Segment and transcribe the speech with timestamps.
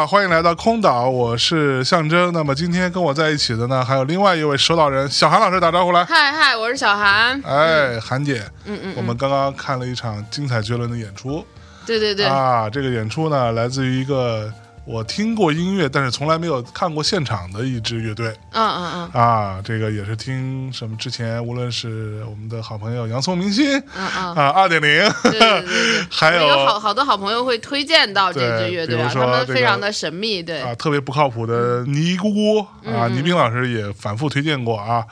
[0.00, 2.32] 好，欢迎来到空岛，我是象征。
[2.32, 6.02] 那么今天跟我在一起的呢，还有另外一位守岛人小韩老师，打招呼来。
[6.06, 7.38] 嗨嗨，我是小韩。
[7.42, 11.44] 哎，韩姐，嗯嗯，我们刚刚看了一场精彩绝伦的演出。
[11.84, 12.24] 对对对。
[12.24, 14.50] 啊，这个演出呢，来自于一个。
[14.92, 18.34] 我听过音乐，但是从来没有看过现场的一支乐队。
[18.50, 19.22] 嗯嗯嗯。
[19.22, 32.58] 啊，这个也是听什么之前，无论是我们的好朋友洋葱明星，嗯嗯啊，二点零，对对对， 还有有好好多好朋友会推荐到这支乐队，他们非常的神秘，对啊，特别不靠谱的尼姑姑
[32.90, 35.04] 啊，倪斌老师也反复推荐过啊，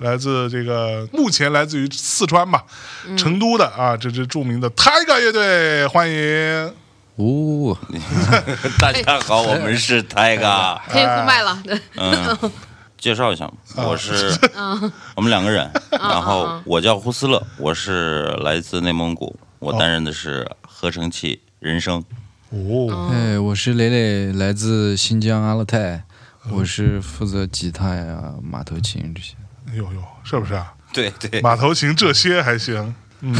[0.00, 2.62] 来自这个目前来自于四川吧，
[3.16, 6.81] 成都的啊，这支著名的 Tiger 乐队，欢迎。
[7.18, 7.76] 呜，
[8.80, 11.62] 大家好，我们是泰哥，可以呼麦了。
[11.96, 12.50] 嗯，
[12.96, 14.32] 介绍一下，我是，
[15.14, 22.02] 我们两个人，然后我叫胡斯勒，我是来自内蒙古，我担任的是合成器人声。
[22.50, 26.04] 哦，哎，我是磊磊，来自新疆阿勒泰，
[26.50, 29.34] 我是负责吉他呀、马头琴这些。
[29.68, 30.72] 哎呦呦，是不是啊？
[30.94, 32.94] 对对，马头琴这些还行。
[33.24, 33.32] 嗯，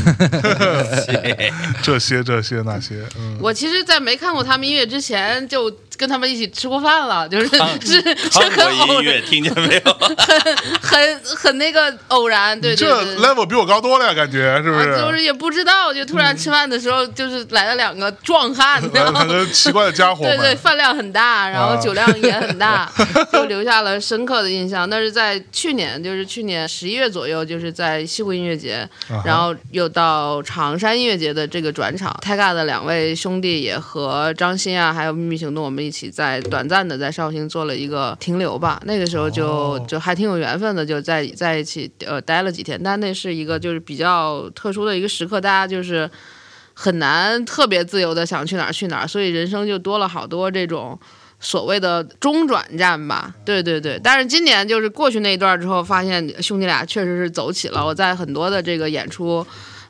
[1.83, 9.93] 这些这些那些，嗯，我其实，在没看过他们音乐之前，就跟他们一起吃过饭了，就是是是很偶然，听见没有？
[10.81, 14.97] 很很很那个偶然，对对对，这 level 比我高多了呀，感觉是不是？
[14.97, 22.89] 就是也不知道，就突然吃饭的时候，就是来了两个壮汉，两个奇怪的家伙，对对，饭量很大，然后酒量也很大，
[23.33, 24.89] 就留下了深刻的印象。
[24.89, 28.89] 那是在去年，就是去年十一月左右，就是在西湖音乐节，
[29.25, 29.53] 然后。
[29.73, 38.81] 又到长山音乐节的这个转场，Tiga 的两位兄弟也和张欣啊，还有秘密行动，我们一起在短暂的在绍兴做了一个停留吧。
[38.85, 42.79] 那个时候就就还挺有缘分的，就在在一起呃待了几天。
[42.83, 46.09] 但那是一个就是比较特殊的一个时刻，大家就是
[46.75, 51.01] 很难特别自由的想去哪儿去哪儿，所以人生就多了好多这种。
[51.45, 57.85] 所谓的中转站吧，对对对，但是今年就是过去那一段之后，发现兄弟俩确实是走起了。
[57.85, 59.45] 我在很多的这个演出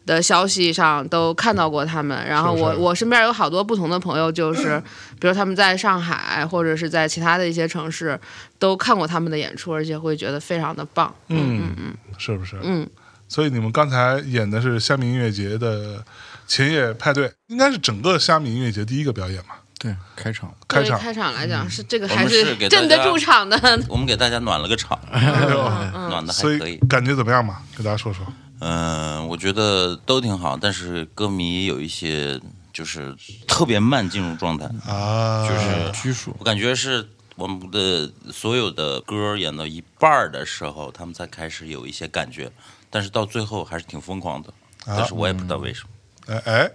[0.07, 4.83] 的消息上都看到过他们，然后我我身边有好多不同的朋友，就是
[5.21, 8.19] 比如他们在上海或者是在其他的一些城市
[8.59, 11.15] 都看过他们的演出，而且会觉得非常的棒。
[11.29, 12.57] 嗯嗯嗯，是不是？
[12.63, 12.89] 嗯，
[13.29, 16.03] 所以你们刚才演的是虾米音乐节的
[16.49, 19.55] 前夜派对，应该是整个虾米音乐节第一个表演嘛？
[19.83, 23.59] 对，开场，开场，开场来讲是这个还是镇得住场的。
[23.91, 26.77] 我们给大家暖了个场， 暖的还可以。
[26.89, 27.61] 感觉怎么样嘛？
[27.77, 28.25] 给大家说说。
[28.61, 32.41] 嗯，我觉得都挺好，但是歌迷有一些
[32.73, 33.13] 就是
[33.49, 36.33] 特别慢进入状态啊，就是拘束。
[36.39, 37.05] 我感觉是
[37.35, 42.53] 我们的所有的歌演到一半的时候，他们才开始有一些感觉，
[42.89, 44.55] 但是到最后还是挺疯狂的。
[44.87, 45.89] 但是我也不知道为什么。
[46.27, 46.71] 哎哎，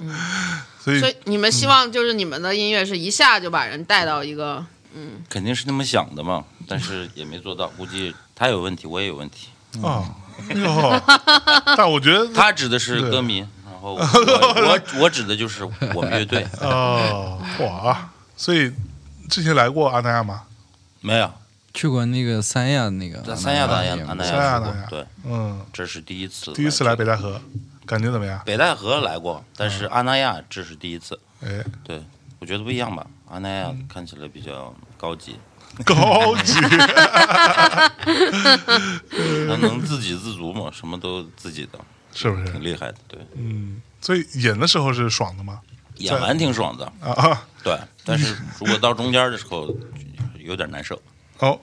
[0.82, 9.48] 所以所以你们希望就是你们的音乐是一下就把人带到一个嗯，肯定是那么想的嘛，但是也没做到， 估计他有问题，我也有问题。
[9.82, 10.04] 啊。
[10.54, 11.00] 哟，
[11.76, 15.62] 但我觉得 他指的是歌迷，然后我我指的就是
[15.94, 16.46] 我们乐队。
[16.60, 17.40] 哦。
[17.60, 18.72] 哇，所以
[19.28, 20.42] 之前来过阿那亚吗？
[21.00, 21.30] 没有，
[21.74, 24.06] 去过那个三亚那个，在三亚大亚三
[24.36, 27.40] 亚大亚对，嗯，这是第一次，第一次来北戴河。
[27.86, 28.40] 感觉怎么样？
[28.44, 31.18] 北戴河来过，但是阿那亚这是第一次。
[31.42, 32.02] 哎，对，
[32.38, 33.06] 我觉得不一样吧？
[33.28, 35.36] 阿那亚看起来比较高级，
[35.84, 36.52] 高级，
[39.48, 40.70] 他能自给自足嘛？
[40.72, 41.78] 什么都自己的，
[42.14, 42.44] 是不是？
[42.52, 43.18] 挺厉害的，对。
[43.34, 45.60] 嗯，所以演的时候是爽的吗？
[45.96, 47.78] 演完挺爽的啊，对。
[48.04, 49.68] 但是如果到中间的时候，
[50.38, 51.00] 有点难受。
[51.38, 51.58] 哦，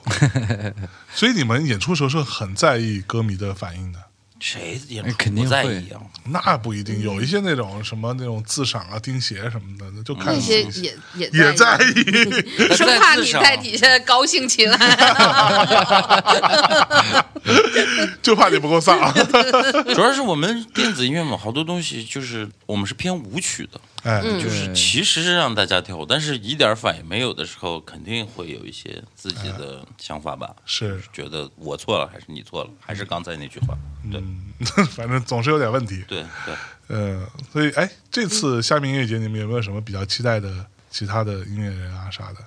[1.13, 3.99] 所以你们演出时候是很在意歌迷的反应的。
[4.39, 5.99] 谁演出哎肯定在意啊？
[6.25, 12.03] 那不一定，有一些那种什么那种自赏啊、钉鞋什么的，就看那些自己也也也在在意，
[12.75, 14.77] 生怕你在底下高兴起来。
[18.21, 19.11] 就怕你不够飒。
[19.95, 30.55] 主要是我们电子音乐嘛，好多东西就是我们是偏舞曲的，哎，嗯就是其实是让大家跳舞，但是一点反应没有的时候，肯定会有一些自己的想法吧。
[30.65, 33.77] 是，觉得我错了，还是你错了，还是刚才那句话？
[34.11, 34.53] 对嗯，
[34.95, 36.03] 反正总是有点问题。
[36.07, 36.55] 对对，
[36.87, 42.37] 嗯，所以哎，这次虾米音乐节你们有没有什么比较期待的其他的音乐人啊啥的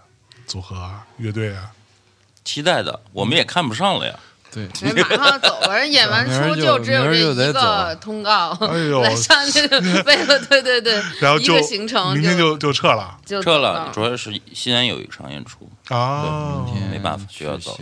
[0.46, 1.70] 组合啊、乐队啊？
[2.44, 4.18] 期待的我们也看不上了呀。
[4.52, 7.14] 对， 人马上走了，人演完 出就只有这
[7.48, 9.00] 一个通告，哎呦。
[9.02, 13.18] 来上去为了对对对，一然后就个行程明天就就撤了。
[13.24, 16.64] 就撤了，主要是西安有一场演出，啊！
[16.66, 17.78] 明天没办法就要走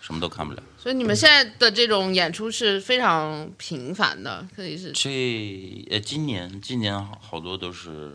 [0.00, 0.62] 什么都看不了。
[0.76, 4.92] 所以你们现在的这种演出是非常频繁的，可以是。
[4.92, 8.12] 这呃，今年今年好好多都是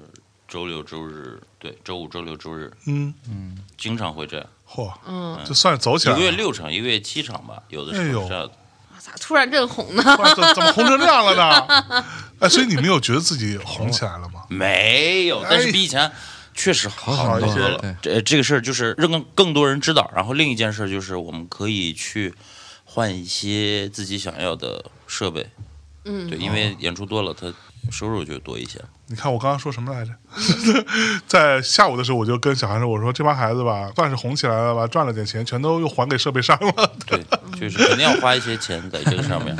[0.48, 3.14] 周六周日，对，周五周六周日，嗯。
[3.30, 6.20] 嗯，经常会这样，�a，嗯，就算是走起来了。
[6.20, 8.52] 一个月六场，一个月七场吧，有的哎呦时候是这样的。
[9.00, 10.04] 咋突然正红呢？
[10.18, 12.06] 哇怎怎么红成这样了呢？
[12.40, 14.42] 哎，所以你们有觉得自己红起来了吗？
[14.50, 16.12] 没有，但是比以前
[16.56, 17.98] 确实好很多了。
[18.02, 22.34] 这这个事儿就是让更更多人知道，然后另一件事就是我们可以去
[22.84, 25.48] 换一些自己想要的设备，
[26.06, 27.54] 嗯，对，因为演出多了，它
[27.92, 28.80] 收入就多一些。
[29.08, 30.12] 你看我刚刚说什么来着？
[31.28, 36.92] 在下午的时候，我就跟小韩说：“我说这帮孩子吧，算是红起来了吧，赚了点钱，全都又还给设备商了。
[37.06, 37.24] 对，
[37.60, 39.56] 就是肯定要花一些钱在这个上面，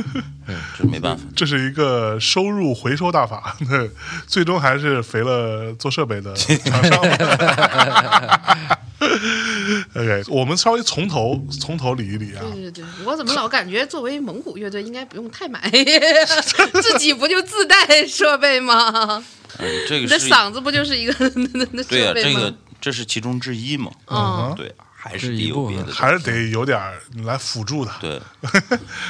[0.76, 1.24] 这没办法。
[1.34, 3.90] 这是一个收入回收大法，对，
[4.26, 8.76] 最终还是肥了做设备的厂商嘛。
[9.94, 12.42] OK，我们稍微从头从头理一理啊。
[12.42, 15.60] 对对对，我怎么老感觉作为蒙古乐队应该不用太买，
[16.82, 19.24] 自己不就自带设备吗？
[19.58, 22.30] 嗯，这你的嗓子不就是一个那那对呀、设备吗？
[22.30, 23.90] 这个这是其中之一嘛。
[24.06, 26.78] 嗯，对，还是是得有别的，还是得有点
[27.24, 27.92] 来辅助的。
[28.00, 28.20] 对，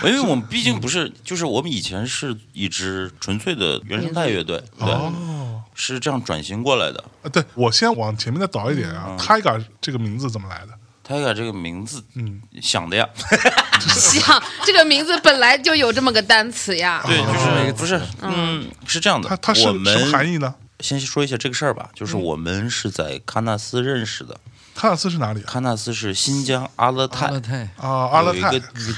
[0.08, 7.02] 因为我们毕竟不是，就是我们以前是一支纯粹的原生态乐队，对，哦，是这样转型过来的。
[7.22, 9.16] 呃对我先往前面再倒一点啊。
[9.18, 10.68] Tiger 这个名字怎么来的
[11.06, 13.08] ？Tiger 这个名字嗯，想的呀，
[13.80, 17.02] 想这个名字本来就有这么个单词呀。
[17.06, 19.28] 对，哦就是不是，嗯，是这样的。
[19.28, 20.54] 它它是我什么含们义呢？
[20.80, 24.34] 先说一下这个事儿吧，就是我们是在喀纳斯认识的，
[24.80, 25.44] 喀纳斯是哪里啊？
[25.46, 28.50] 喀纳斯是新疆阿勒泰阿勒泰，啊，阿勒泰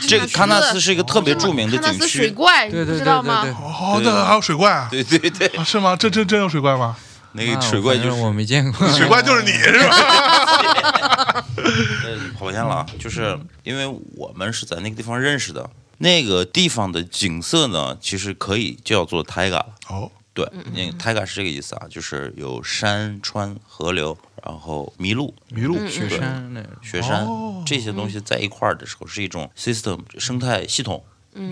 [0.07, 3.43] 这个喀纳斯是一个特别著名的景喀纳斯水区，怪，你对对对知道吗？
[3.43, 4.87] 对对，哦，那还有水怪啊？
[4.93, 5.97] 对对对，啊是吗？
[5.97, 6.97] 这真真有水怪吗？
[7.33, 9.97] 那个水怪就是我没见过，水怪就是你是吧？
[11.57, 15.69] 呃，跑偏了啊，就是因为我们是在那个地方认识的，
[15.99, 19.65] 那个地方的景色呢，其实可以叫做 Taiga。
[19.89, 25.77] 哦，对，那个 Taiga 是这个意思啊，就是有山川、河流，然后麋鹿、麋鹿。
[25.89, 31.05] 雪山那雪山、哦这些东西在一块儿的时候，是一种 system 生态系统，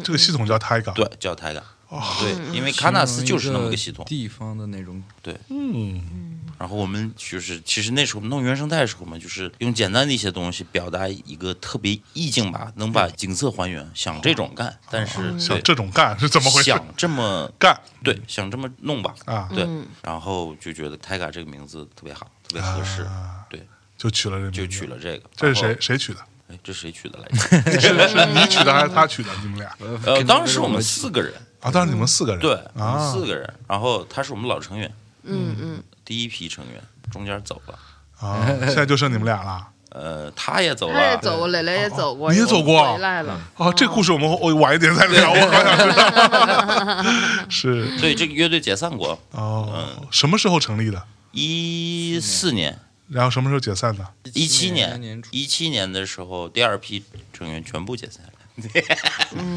[0.03, 0.93] 这个系统叫 Tiger。
[0.93, 1.63] 对，叫 Taiga。
[1.91, 4.05] 哦，对，因为喀纳斯就是那么个系统。
[4.07, 16.71] 地方的那种，对嗯，然后我们就是，其实那时候弄原生态的时候嘛，就是用简单的一些东西表达一个特别意境吧，能把景色还原，想这种干，但是想这种干是怎么回事？
[16.71, 19.67] 想这么干对，想这么弄吧，啊，对，
[20.03, 23.67] 然后就觉得 Tiga 这个名字特别好，特别合适，啊对，
[23.99, 25.29] 就取了这就取了这个。
[25.35, 25.77] 这是谁？
[25.81, 26.21] 谁取的？
[26.49, 27.37] 哎，这谁取的来着？
[27.81, 29.31] 是是你取的还是他取的？
[29.43, 31.71] 你们俩呃，当时我们四个人，啊？
[31.71, 34.93] 当时你们四个人对，我们啊四个人，然后他是我们老成员，
[35.25, 37.79] 嗯嗯，第一批成员，中间走了，
[38.21, 39.69] 啊，现在就剩你们俩了。
[39.91, 43.41] 呃，他也走了，他也走过，磊磊也走过，你也走过回来了。
[43.57, 47.51] 哦，这故事我们我晚一点再聊，我好想知道。
[47.51, 51.03] 是 对，这个乐队解散过，哦，什么时候成立的？
[51.33, 52.79] 一四年。
[53.09, 54.07] 然后什么时候解散的？
[54.33, 57.03] 一七年年，一七年的时候，第二批
[57.33, 58.33] 成员全部解散了，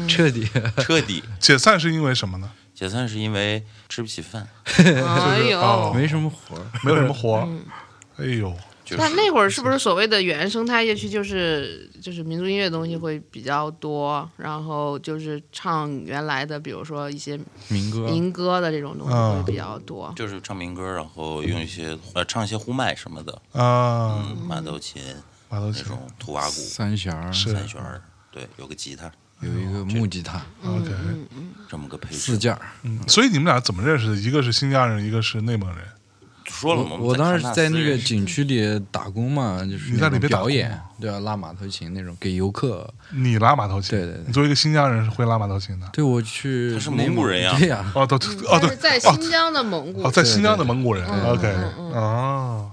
[0.08, 0.48] 彻底。
[0.78, 1.22] 彻底。
[1.38, 2.50] 解散是因为什么呢？
[2.74, 5.92] 解散是因为吃不起饭，哎呦，哦。
[5.94, 7.48] 没什么活儿，没有什么活。
[8.16, 8.52] 哎呦，
[8.84, 8.96] 就是。
[8.98, 18.00] 但那会儿是不是所谓的原生态乐区，就是就是民族音乐东西会比较多，然后就是唱原来的，比如说一些民歌。
[18.08, 19.36] 民歌的这种东西嗯。
[19.36, 20.12] 会比较多。
[20.16, 25.00] 就是唱民歌，然后用一些呃唱一些呼麦什么的，啊，嗯，马头琴
[25.48, 25.84] 马头琴。
[25.86, 28.02] 那种土瓦鼓、三弦儿，三弦儿，
[28.34, 29.08] 对，有个吉他，
[29.40, 30.90] 有一个木吉他，OK，
[31.68, 32.18] 这么个配置。
[32.18, 34.16] 四件儿，嗯，所以你们俩怎么认识的？
[34.16, 35.78] 一个是新疆人，一个是内蒙人。
[36.46, 42.92] 说了吗，我当时在那个景景区里打工嘛，就是你在里面打工表演，对啊，拉马头琴那种给游客。
[43.12, 43.90] 你拉马头琴？
[43.90, 45.88] 对对对你作为一个新疆人是会拉马头琴的？
[45.92, 51.06] 对，我去他是蒙古人呀对呀，哦，都哦对在新疆的蒙古哦，，在新疆的蒙古人。
[51.06, 52.70] OK，嗯嗯哦，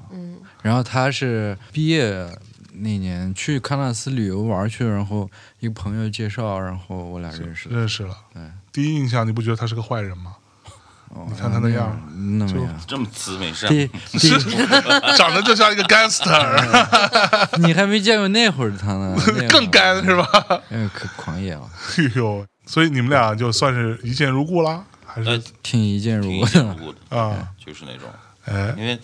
[0.62, 2.28] 然后他是毕业
[2.74, 7.70] 那年去喀纳斯旅游玩去，然后一个朋友介绍，然后我俩认识。
[7.70, 8.16] 认识了。
[8.34, 10.36] 对，第一印象你不觉得他是个坏人吗？
[11.14, 11.92] 哦你看他那样
[12.40, 12.82] 那么样。
[12.88, 14.30] 这么慈眉善，第第，
[15.18, 19.18] 长得就像一个 gangster，你还没见过那会儿的他呢，
[19.52, 20.26] 更干是吧？
[20.72, 26.50] 哎，可狂野了，哎呦，所以你们俩就算是一见如故啦，还呃是，挺一见如挺故的。
[26.50, 27.50] 一见如故的，啊？
[27.58, 28.10] 就是那种，
[28.46, 28.98] 哎，因为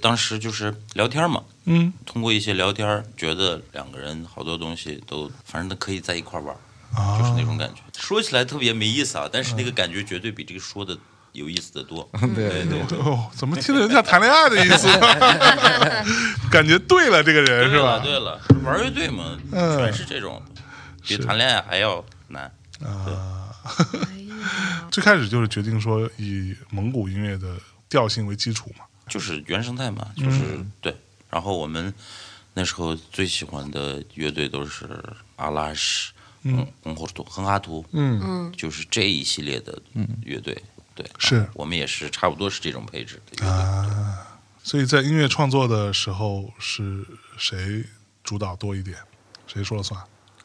[0.00, 6.54] 当时就是聊天嘛，嗯通过一些聊天，觉得两个人好多东西都，反正都可以在一块玩，
[6.94, 7.80] 啊，就是那种感觉。
[7.98, 10.96] 说起来特别没意思啊，但是那个感觉绝对比这个说的
[11.32, 12.08] 有意思的多。
[12.34, 14.86] 对对对，哦，怎么听着人家谈恋爱的意思？
[16.50, 17.98] 感觉对了，这个人是吧？
[17.98, 20.40] 对了，玩乐队嘛，嗯全是这种，
[21.06, 22.44] 比谈恋爱还要难。
[22.84, 27.56] 啊，哎呀， 最开始就是决定说以蒙古音乐的
[27.88, 28.84] 调性为基础嘛。
[29.08, 30.94] 就是原生态嘛，就是、嗯对。
[31.30, 31.92] 然后我们
[32.54, 34.88] 那时候最喜欢的乐队都是
[35.36, 36.12] 阿拉什、
[36.44, 39.76] 嗯红火图、哼哈图，嗯，嗯，就是这一系列的
[40.22, 40.56] 乐队。
[40.94, 43.46] 对，是我们也是差不多是这种配置的乐队。
[43.46, 47.84] 啊，所以在音乐创作的时候是谁
[48.24, 48.96] 主导多一点？
[49.46, 50.00] 谁说了算？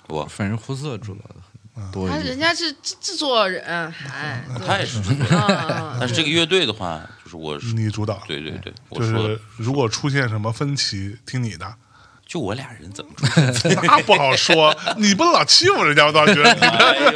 [0.08, 1.53] 我反正胡色主导的很
[1.92, 2.30] 多他一点。
[2.30, 11.76] 人家是制制作人，还他也是制作人，啊，但是这个乐队的话，就是我是你主导，对对对，我就说是如果出现什么分歧，听你的，
[12.26, 13.12] 就我俩人怎么
[13.54, 13.72] 说？
[13.84, 14.76] 那不好说。
[14.98, 16.52] 你不能老欺负人家，我倒觉得。
[16.62, 17.12] 哎，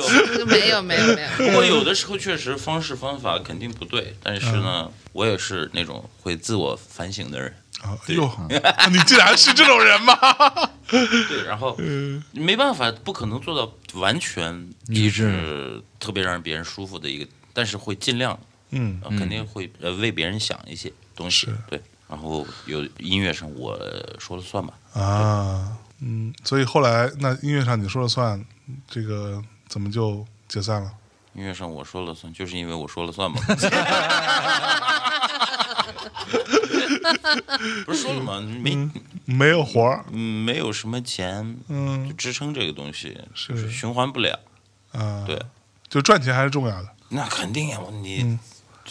[0.46, 7.54] 没有没有没有，不过有的时候确实方式方法肯定不对，但是呢，我也是那种会自我反省的人。
[7.88, 8.30] 啊，哎呦，
[8.92, 10.14] 你竟然是这种人吗？
[10.90, 18.38] 对，然后嗯没办法，不可能做到完全一致特别让人别人舒服的一个，但是会尽量，
[18.72, 21.48] 嗯呃肯定会呃为别人想一些东西。
[21.70, 23.78] 对，然后有音乐上我
[24.20, 24.74] 说了算吧。
[24.94, 28.44] 啊，嗯，所以后来那音乐上你说了算，
[28.90, 30.92] 这个怎么就解散了？
[31.34, 33.38] 音乐上我说了算，就是因为我说了算嘛。
[37.86, 38.40] 不是说了吗？
[38.62, 38.90] 没
[39.26, 42.14] 没有活儿，嗯没有什么钱嗯。
[42.18, 43.50] 支撑这个东西，是。
[43.54, 44.40] 就是循环不了。
[44.92, 45.40] 啊，对，
[45.90, 46.90] 就赚钱还是重要的。
[47.10, 48.40] 那肯定呀，我你、嗯。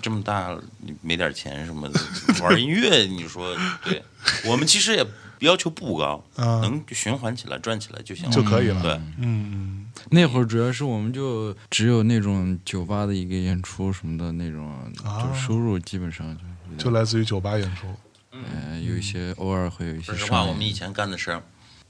[0.03, 1.99] 这么大了，你没点钱什么的，
[2.43, 4.03] 玩音乐，你说对？
[4.45, 5.07] 我们其实也
[5.38, 6.61] 要求不高，啊。
[6.61, 8.83] 能循环起来、转起来就行了，就可以了。
[8.83, 14.70] 对，嗯那会儿主要是我们就只有那种酒吧的一个演出什么的那种，
[15.04, 17.86] 啊就收入基本上就嗯，就来自于酒吧演出。
[18.30, 21.40] 呃有一些偶尔会有一些说实话，我们以前干的是，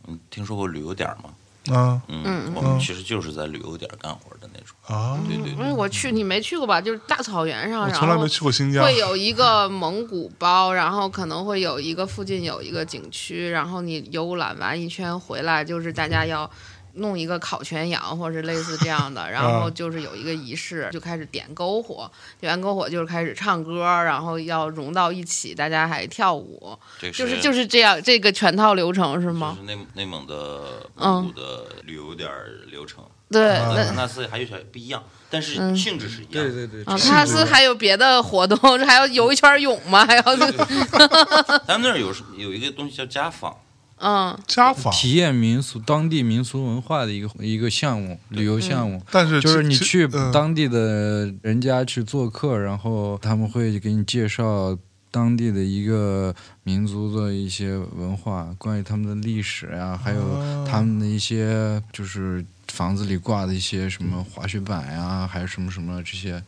[0.07, 1.31] 嗯，听说过旅游点儿吗？
[1.75, 4.77] 啊嗯，嗯我们其实就是在旅游点儿干活的那种。
[4.87, 6.81] 啊，对对对，因为我去你没去过吧？
[6.81, 8.85] 就是大草原上，然我从来没后去过新疆。
[8.85, 16.49] 会有一个蒙古包，然后可能会有一个附近有一个景区，然后你游览完一圈回来，就是大家要。
[16.97, 22.11] 弄一个烤全羊，或者是类似这样的，然后就是有一个仪式，就开始点篝火，
[22.41, 29.69] 点完篝火就是开始唱歌，然后要融到一起，大家还跳舞，这个就是就是是这样，这个全套流程是吗就吗？
[29.73, 36.51] 是内内蒙的嗯蒙古的旅游点儿流程，对，那那在喀纳斯还有点不一样，但是嗯性质是一样的。
[36.51, 40.05] 对对啊，是喀纳斯还有别的活动，还要游一圈泳吗？
[40.07, 40.47] 还要咱
[41.81, 43.57] 们那儿有有一个东西叫家访，
[43.97, 44.39] 嗯。
[44.47, 49.03] 家访，体验民俗当地民俗文化的一个一个项目，旅游项目。
[49.11, 50.33] 但是就是你去嗯。
[50.33, 54.77] 当地的人家去做客，然后他们会给你介绍
[55.11, 66.43] 当地的一个民族的一些文化，关于他们的历史呀、还有哦他们的一些就是房子里挂的一些什么滑雪板呀、还有什么什么这些。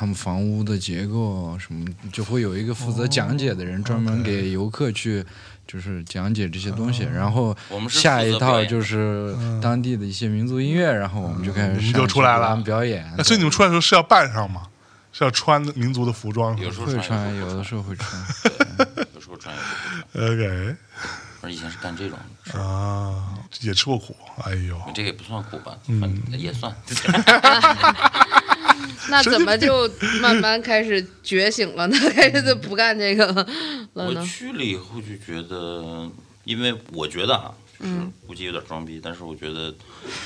[0.00, 5.22] 他们房屋的结构什么，就会有一个负责讲解的人，专门给游客去，
[5.66, 7.02] 就是讲解这些东西。
[7.02, 7.54] 然后
[7.86, 13.12] 下一套就是嗯当地的一些民族音乐，然后我们就开始就出来了表演。
[13.18, 14.62] 那所以你们出来的时候是要扮上吗？
[15.12, 16.58] 是要穿民族的服装？
[16.58, 18.10] 有时候会穿，有的时候会穿。
[18.18, 19.54] 有时候穿，有时候不穿。
[20.14, 20.76] OK
[21.42, 24.16] 我以前是干这种事，啊，也吃过苦。
[24.44, 26.74] 哎呦，这个也不算苦吧，嗯也算。
[29.08, 31.96] 那怎么就慢慢开始觉醒了呢？
[32.14, 33.46] 开始就不干这个了
[33.94, 34.24] 我？
[34.24, 36.10] 去了以后就觉得，
[36.44, 39.74] 因为我觉得啊，就是嗯估计有点装逼，但是我觉得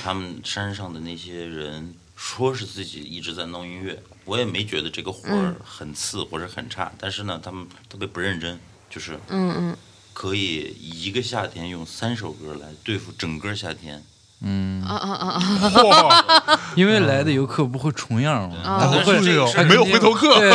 [0.03, 8.59] 他们山上的那些人说是自己一直在弄音乐，我也没觉得这个活儿很次或者很差，但是呢，他们特别不认真，
[8.89, 9.77] 就是嗯嗯
[10.13, 14.03] 可以一个夏天用三首歌来对付整个夏天。
[14.47, 20.51] 嗯，啊啊啊因为来的游客不会重样嘛，啊他不会但是这个他没有回头客对，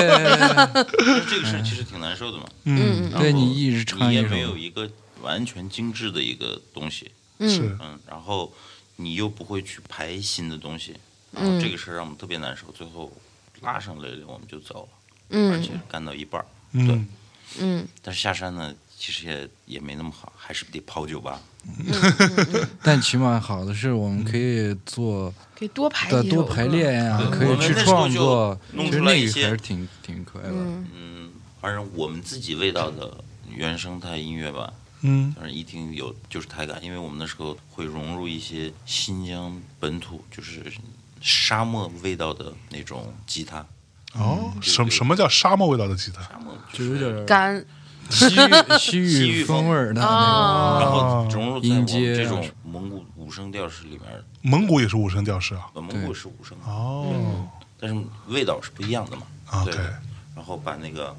[1.29, 2.45] 这个事儿其实挺难受的嘛。
[2.65, 4.89] 嗯，嗯对你一直唱你也没有一个
[5.23, 8.53] 完全精致的一个东西，是，嗯，然后
[8.95, 10.95] 你又不会去排新的东西，
[11.33, 12.71] 然后嗯这个事儿让我们特别难受。
[12.73, 13.13] 最后
[13.63, 14.99] 拉上雷雷我们就走了，
[15.53, 16.47] 而嗯且干到一半儿。
[16.75, 17.09] 嗯，
[17.59, 17.89] 嗯。
[18.03, 21.41] 但是下山呢，其实也也没那么好，还是得跑酒吧。
[22.83, 30.53] 但起码好的是我们可以做可以多排的多排练呀，可以去创作，弄其实出来一些那个还是挺挺可爱的。
[30.53, 40.65] 嗯嗯，反正我们自己味道的原生态音乐吧，嗯，反正一听有就是台感，因为我们那时候会融入一些新疆本土，就是
[41.21, 43.65] 沙漠味道的那种吉他。
[44.15, 46.23] 哦，对什什么叫沙漠味道的吉他？
[46.23, 47.65] 沙漠就有点干
[48.13, 49.59] 西域西西域域风。
[49.63, 54.03] 风味儿的然后哦融入在我们这种蒙古五声调式里面，
[54.43, 55.67] 蒙古也是五声调式啊。
[55.75, 57.49] 呃，蒙古是五声，哦。
[57.79, 59.23] 但是味道是不一样的嘛。
[59.65, 59.75] 对，
[60.35, 61.17] 然后把那个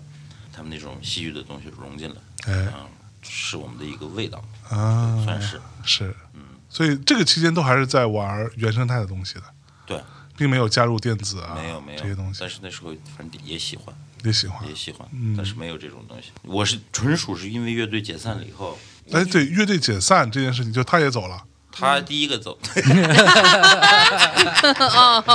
[0.54, 2.16] 他们那种西域的东西融进来，
[2.48, 2.74] 哎。
[2.76, 2.86] 嗯，
[3.22, 5.62] 是我们的一个味道，啊，算是。
[5.84, 6.16] 是。
[6.34, 9.44] 嗯，所以这个期间都还是在玩原生态的东西的，
[9.86, 10.02] 对，
[10.36, 12.00] 并没有加入电子啊，没有没有。
[12.00, 12.40] 这些东西。
[12.40, 14.76] 但是那时候反正也喜欢，也喜欢也。
[14.76, 16.32] 喜欢，嗯但是没有这种东西。
[16.44, 18.78] 我是纯属是因为乐队解散了以后，
[19.12, 22.58] 哎，对，乐队解散这件事情，就他也走了，他第一个走，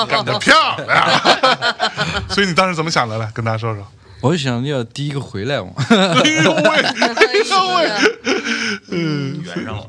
[0.08, 1.20] 干得漂亮。
[2.28, 3.18] 所以你当时怎么想的？
[3.18, 3.86] 来跟大家说说。
[4.22, 8.96] 我就想要第一个回来嘛， 哎呦喂，哎呦喂，
[9.44, 9.86] 圆上了。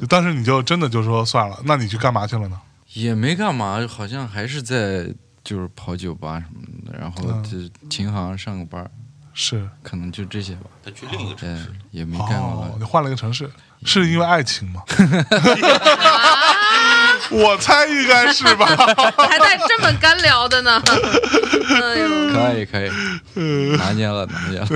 [0.00, 2.60] 就当时你就真的就说算了，那你去干嘛去了呢？
[2.94, 5.06] 也没干嘛，好像还是在
[5.44, 8.90] 就是跑酒吧什么的，然后嗯就琴行上个班儿，
[9.34, 10.70] 是可能就这些吧。
[10.84, 12.84] 他去另一个城对市，，也没干过哦，你。
[12.84, 13.48] 换了个城市，
[13.84, 14.82] 是因为爱情吗？
[17.30, 18.66] 我猜应该是吧。
[19.16, 20.80] 还带这么干聊的呢？
[21.82, 22.90] 哎呦，可以可以，
[23.76, 24.66] 拿捏了拿捏了，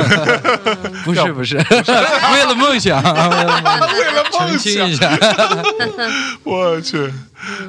[1.04, 3.10] 不是不是，为了梦想，为
[3.44, 4.88] 了梦想
[6.44, 7.12] 我去，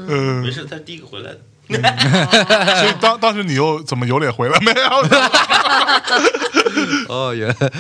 [0.08, 1.40] 嗯没，事，他是第一个回来的。
[2.80, 4.88] 所以当当时你又怎么有脸回来没有？
[7.14, 7.72] 哦原来哎，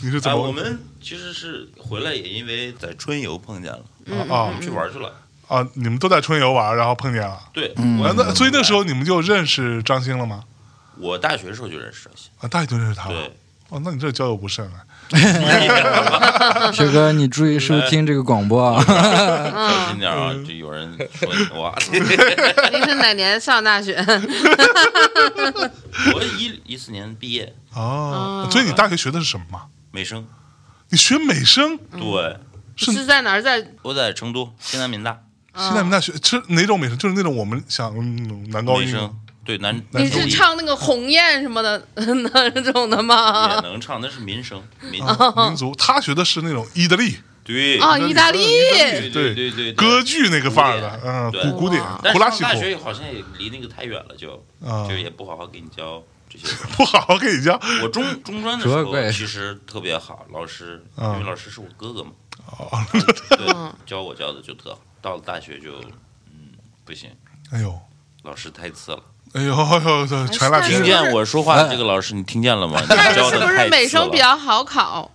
[0.00, 3.80] 你是怎么我们其实是回来也因为在春游碰见了，
[4.34, 5.12] 啊去玩去了。
[5.48, 5.64] 啊？
[5.74, 7.38] 你们都在春游玩，然后碰见了。
[7.52, 10.42] 对，那所以那时候你们就认识张欣了吗？
[10.98, 12.30] 我大学的时候就认识张鑫。
[12.40, 13.14] 啊，大学就认识他了。
[13.14, 13.36] 对，
[13.68, 14.80] 哦，那你这交友不慎啊。
[16.72, 18.82] 学哥，你注意收听这个广播啊！
[18.84, 20.32] 小心点啊！
[20.46, 23.94] 就有人说你哇，您是哪年上大学？
[26.14, 29.62] 我一一四年毕业，哦，所以你大学学的是什么嘛？
[29.92, 30.26] 美声。
[30.88, 32.36] 你学美声，对，
[32.76, 33.42] 是是在哪儿？
[33.42, 35.18] 在我在成都西南民大
[35.56, 36.98] 西南民大学是哪种美声？
[36.98, 43.54] 就是那种我们想嗯男高音吗美声，对男男你是唱那个鸿雁什么的 那种的吗？
[43.54, 43.60] 也？
[43.62, 45.02] 能唱，那是民声民。
[45.04, 45.72] 啊民族。
[45.78, 47.16] 他学的是那种意大利。
[47.44, 47.78] 对。
[47.78, 48.44] 啊，意大利。
[48.44, 51.42] 对对对对，歌剧那个范儿的，嗯，对。
[51.50, 54.86] 古古典哇但是上大学好像也离那个太远了，就啊。
[54.88, 56.46] 就，也不好好给你教这些。
[56.76, 57.58] 不好好给你教。
[57.82, 62.10] 我中中专的时候其实特别好，老师因啊为老师是我哥哥嘛，
[62.58, 62.68] 哦，
[63.30, 64.80] 对，教我教的就特好。
[65.00, 65.70] 到了大学就
[66.32, 66.50] 嗯
[66.84, 67.08] 不行，
[67.52, 67.78] 哎呦，
[68.24, 69.00] 老师太次了。
[69.36, 72.80] 哎呦，哎呦，这全赖听见我说话的这个老师，你听见了吗？
[72.88, 75.10] 但是是不是美声比较好考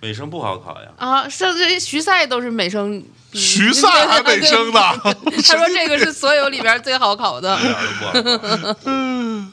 [0.00, 0.88] 美声不好考呀？
[0.96, 1.28] 啊？
[1.28, 3.38] 甚至徐赛都是美声比。
[3.38, 4.80] 徐赛还美声呢，
[5.44, 7.62] 他说这个是所有里边最好考的一。
[7.62, 9.52] 点都不好考。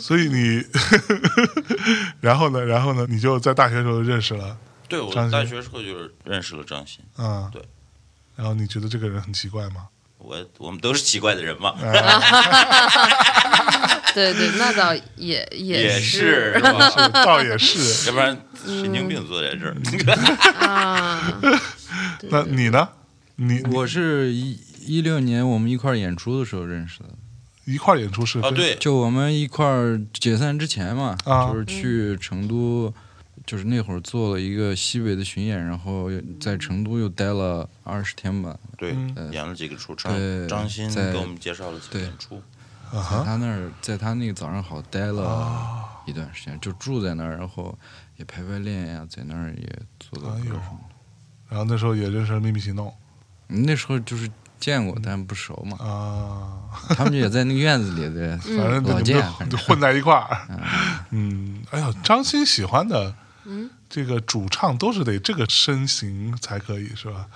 [0.00, 0.62] 所以你，
[2.20, 4.56] 然后呢，然后呢，你就在大学时候认识了，
[4.88, 5.88] 对我大学时候就
[6.24, 7.62] 认识了张鑫，嗯，对，
[8.36, 9.88] 然后你觉得这个人很奇怪吗？
[10.24, 11.74] 我我们都是奇怪的人嘛，
[14.14, 16.90] 对对，那倒也也是是吧？
[16.90, 18.06] 是，倒也是。
[18.08, 19.76] 要不然神经病坐在这儿。
[20.66, 21.40] 啊。
[22.30, 22.88] 那你呢？
[23.36, 27.06] 你你我是一一六年我们一块儿演出的时候认识的，
[27.64, 32.92] 一块儿演出是啊，对，就我们一块儿解散之前嘛，啊就是去成都，
[33.46, 42.42] 就是那会儿做了一个西北的巡演，然后在成都又待了二十天吧，对嗯，演了几个出，对张张鑫在给我们介绍了几个演出。
[42.90, 47.76] 他那儿在他那个早上好待了啊，一段时间，就住在那儿，然后
[48.16, 50.94] 也排排练呀，在那儿也做做歌什么的。
[51.48, 52.94] 然后那时候也认识了秘密行动，
[53.48, 54.30] 那时候就是
[54.60, 55.76] 见过，但不熟嘛。
[55.84, 60.48] 啊，他们也在那个院子里的， 反正老见就就混在一块儿。
[61.10, 63.14] 嗯，哎呦，张欣喜欢的，
[63.46, 67.26] 嗯，这个主唱都是得这个身形才可以，是吧？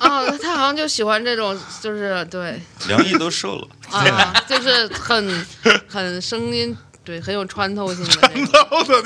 [0.00, 2.60] 哦，他好像就喜欢这种，就是对。
[2.88, 5.46] 梁毅都瘦了，啊， 就是很
[5.88, 6.76] 很声音，
[7.08, 8.44] 对，很有穿透性的你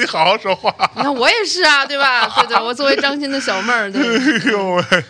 [0.06, 0.74] 好好说话。
[0.96, 2.28] 你看我也是啊，对吧？
[2.30, 4.02] 对对，我作为张鑫的小妹儿，对。
[4.02, 5.04] 哎呦喂，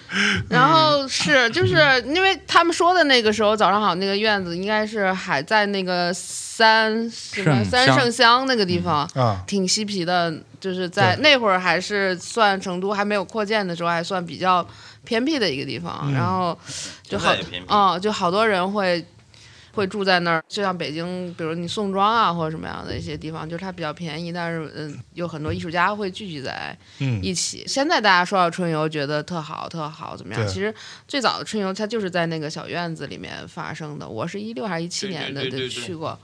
[0.50, 1.74] 然后是就是
[2.06, 10.30] 因为他们说的那个时候，早上好那个院子应该是还在那个三什么三圣乡那个地方，啊，挺嬉皮的。
[10.60, 14.64] 就是在那会儿还是算成都还没有扩建的时候，还算比较
[15.02, 15.98] 偏僻的一个地方。
[16.04, 16.56] 嗯然后
[17.02, 19.02] 就好现在也偏僻啊、就好多人会。
[19.74, 27.64] 会住在那儿，就像北京，比如你宋庄啊，或者什么样的一些地方，就是它比较便宜，但是嗯，有很多艺术家会聚集在嗯一起。
[27.66, 30.46] 现在大家说到春游，觉得特好特好，怎么样？
[30.46, 30.74] 其实
[31.08, 34.06] 最早的春游，它就是在那个小院子里面发生的。
[34.06, 36.18] 我是一六还是一七年的对对对去过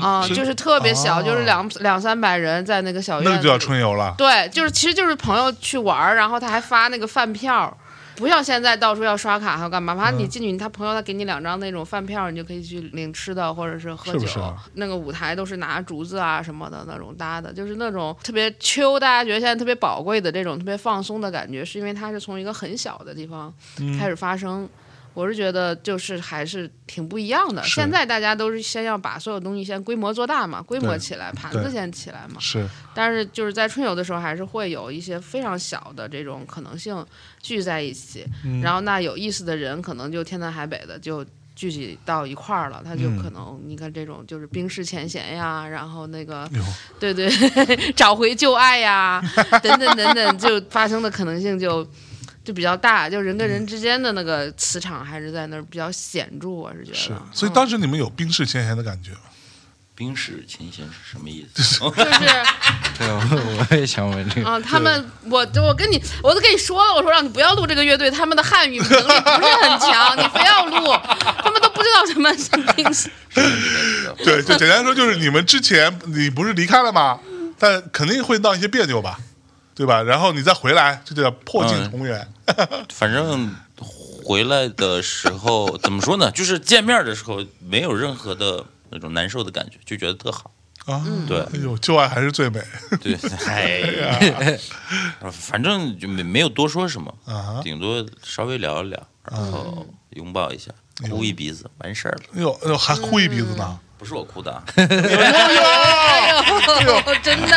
[0.00, 4.14] 啊、是就是特别小，哦就是两两三百人在那个小院子，那个就叫春游了。
[4.16, 7.76] 对，就是其实就是朋友去玩儿，然后他还发那个饭票。
[8.16, 9.94] 不像现在到处要刷卡还要干嘛？
[9.94, 14.20] 反正你嗯进去，他朋友他给你两张那种饭票，你就可以去领吃的或者是喝酒。
[14.20, 24.68] 是是啊那个舞台都是拿竹子啊什么的那种搭的，就是那种特别秋，大家觉得现在特别宝贵的这种特别放松的感觉，是因为它是从一个很小的地方嗯开始发生。
[25.14, 27.62] 我是觉得就是还是挺不一样的。
[27.64, 32.40] 现在大家都是先要把所有东西先规模做大嘛，规模起来，盘子先起来嘛。
[32.40, 37.04] 是，但是就是在春游的时候，还是会有一些非常小的这种可能性
[37.42, 46.48] 聚在一起，嗯然后那有意思的人可能就天南海北的就聚集到一块儿了，他就嗯可能、你看这种就是冰释前嫌呀，然后那个，
[46.98, 47.28] 对对
[47.92, 49.22] 找回旧爱呀，
[49.62, 51.86] 等等等等，就发生的可能性就。
[52.44, 56.96] 就比较大，就人跟人之间的那个磁场还是在那儿比较显著，我是觉得。
[56.96, 59.18] 是，所以嗯当时你们有冰释前嫌的感觉吗？
[59.94, 61.78] 冰释前嫌是什么意思？
[61.78, 62.00] 就是
[62.98, 64.48] 对，我我也想问这个。
[64.48, 70.92] 啊，他们，我我跟你，我都跟你说了，我说让你不要录这个乐队，他们的汉语能力不是很强，你非要录，
[71.44, 73.10] 他们都不知道什么是冰释。
[74.24, 77.20] 对，就简单说，就是你们之前你不是离开了吗？
[77.58, 79.18] 但肯定会闹一些别扭吧，
[79.74, 80.02] 对吧？
[80.02, 82.26] 然后你再回来，这就叫破镜重圆。
[82.92, 86.30] 反正回来的时候 怎么说呢？
[86.30, 90.50] 就是见面的时候没有任何的那种难受的感觉，就觉得特好。
[90.86, 92.60] 啊，对哎呦，旧爱还是最美
[93.00, 93.14] 对，
[93.46, 94.58] 哎，
[95.30, 97.60] 反正就没没有多说什么，啊！
[97.62, 100.72] 顶多稍微聊一聊，然后拥抱一下，
[101.08, 102.22] 哭一鼻子，完事儿了。
[102.34, 103.78] 哎呦，哎呦，还哭一鼻子呢。
[104.02, 104.50] 不是我哭的。
[104.50, 104.82] 啊，哎
[106.82, 107.54] 呦，真的，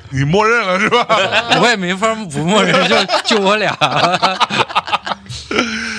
[0.08, 1.04] 你默认了是吧？
[1.60, 2.96] 我也没法不默认，就
[3.36, 3.70] 就我俩。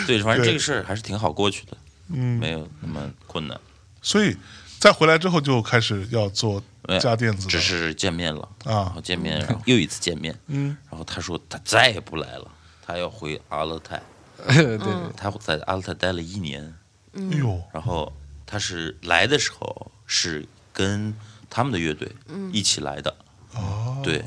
[0.08, 1.78] 对，反正这个事儿还是挺好过去的，
[2.12, 3.56] 嗯，没有那么困难。
[4.02, 4.36] 所以
[4.80, 6.60] 再回来之后就开始要做
[7.00, 12.48] 家电子只是见面了，然啊后，见面，然后又一次见面，嗯，然后他说他再也不来了，
[12.84, 14.02] 他要回阿勒泰，
[14.48, 14.80] 对，
[15.16, 16.74] 他在阿勒泰待了一年，
[17.16, 18.12] 哎呦，然后
[18.54, 21.12] 他是来的时候是跟
[21.50, 22.08] 他们的乐队
[22.52, 23.16] 一起来的，
[23.56, 24.24] 哦，对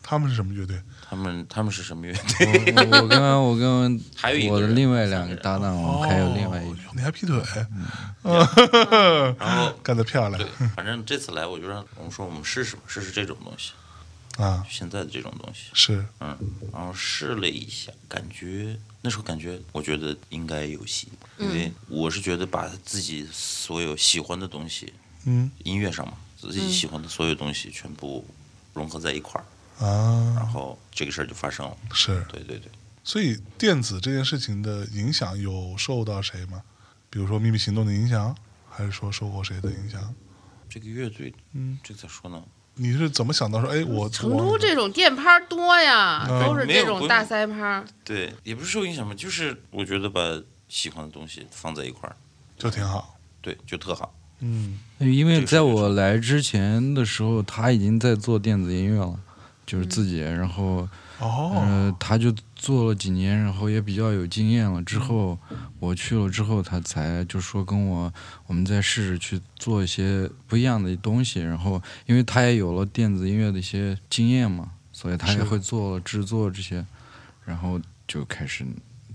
[0.00, 0.80] 他们是什么乐队？
[1.02, 2.72] 他们他们是什么乐队？
[2.76, 6.78] 我我跟我跟 还有一个我的另外两个搭档，我们还有另外一哦个。
[6.94, 7.42] 你还劈腿，
[8.22, 13.72] 然后 干得漂亮对，反正这次来我就让我们说我们试试吧，试试这种东西，
[14.36, 14.66] 啊！
[14.68, 16.36] 现在的这种东西，是，嗯，
[16.72, 24.92] 然后试了一下，感觉那时候感觉我觉得应该有戏，因为我是觉得把自己所有喜欢的东西，
[25.24, 28.26] 嗯音乐上嘛，自己喜欢的所有东西全部
[28.72, 29.44] 融合在一块儿
[29.86, 31.76] 啊，然啊，后这个事儿就发生了。
[31.92, 32.24] 是。
[32.28, 32.70] 对对对，
[33.04, 36.62] 所以电子这件事情的影响有受到谁吗？
[37.08, 38.36] 比如说秘密行动的影响，
[38.68, 40.14] 还是说受过谁的影响？
[40.68, 42.42] 这个乐队，嗯，这咋说呢？
[42.76, 47.84] 你是怎么想到说，哎，我成都这种电拍多呀，嗯都是这种大腮拍。
[48.04, 50.20] 对，也不是受影响吧，就是我觉得把
[50.68, 52.16] 喜欢的东西放在一块儿，
[52.58, 53.16] 就挺好。
[53.40, 54.12] 对，就特好。
[54.40, 59.18] 嗯因为在我来之前的时候，他已经在做电子音乐了，
[59.64, 60.88] 就是自己，然后
[61.20, 64.82] 哦，呃，他就做了几年，然后也比较有经验了。
[64.84, 65.38] 之后
[65.78, 68.10] 我去了之后，他才就说跟我，
[68.46, 71.42] 我们再试试去做一些不一样的东西。
[71.42, 76.86] 然后，因为他也有了电子音乐的一些经验嘛，所以他也会做制作这些，
[77.44, 78.64] 然后就开始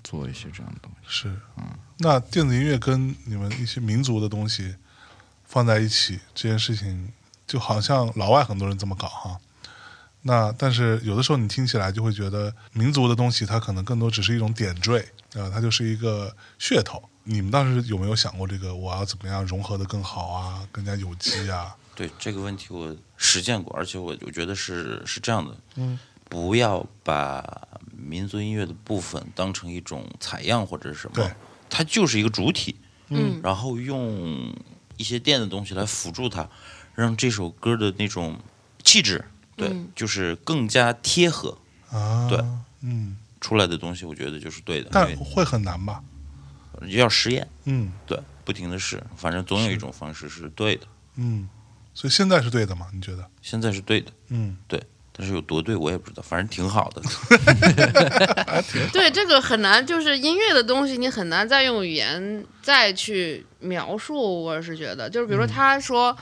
[0.03, 1.07] 做一些这样的东西。
[1.07, 1.63] 是，嗯
[1.97, 4.75] 那电子音乐跟你们一些民族的东西
[5.43, 7.11] 放在一起，这件事情
[7.47, 9.39] 就好像老外很多人这么搞哈。
[10.21, 14.99] 那但是有的时候你听起来就会觉得民族的东西，它可能更多只是一种点缀
[15.35, 17.01] 啊，它就是一个噱头。
[17.23, 18.73] 你们当时有没有想过这个？
[18.73, 21.75] 我要怎么样融合的更好啊，更加有机啊？
[21.95, 27.45] 对这个问题，我实践过，而且我我觉得是是这样的，嗯，不要把
[27.91, 31.31] 民族音乐的部分当成一种采样或者是什对么，
[31.69, 32.77] 它就是一个主体，
[33.09, 34.53] 嗯然后用
[34.97, 36.49] 一些电的东西来辅助它，
[36.95, 38.39] 让这首歌的那种
[38.83, 39.23] 气质，
[39.59, 39.91] 对，嗯。
[39.95, 41.57] 就是更加贴合
[41.91, 42.39] 啊，对，
[42.81, 46.01] 嗯，出来的东西，我觉得就是对的，因但会很难吧？
[46.87, 47.91] 要实验，嗯。
[48.07, 51.47] 对，不停的试，反正总有一种方式是对的，嗯，
[51.93, 52.87] 所以现在是对的吗？
[52.93, 53.29] 你觉得？
[53.41, 57.01] 现在是对的，嗯，对，但是有多对我也不知道，反正挺好的，
[58.93, 64.15] 对，这个很难，就是音乐的东西，你很难再用语言再去描述。
[64.43, 66.15] 我是觉得，就是比如说他说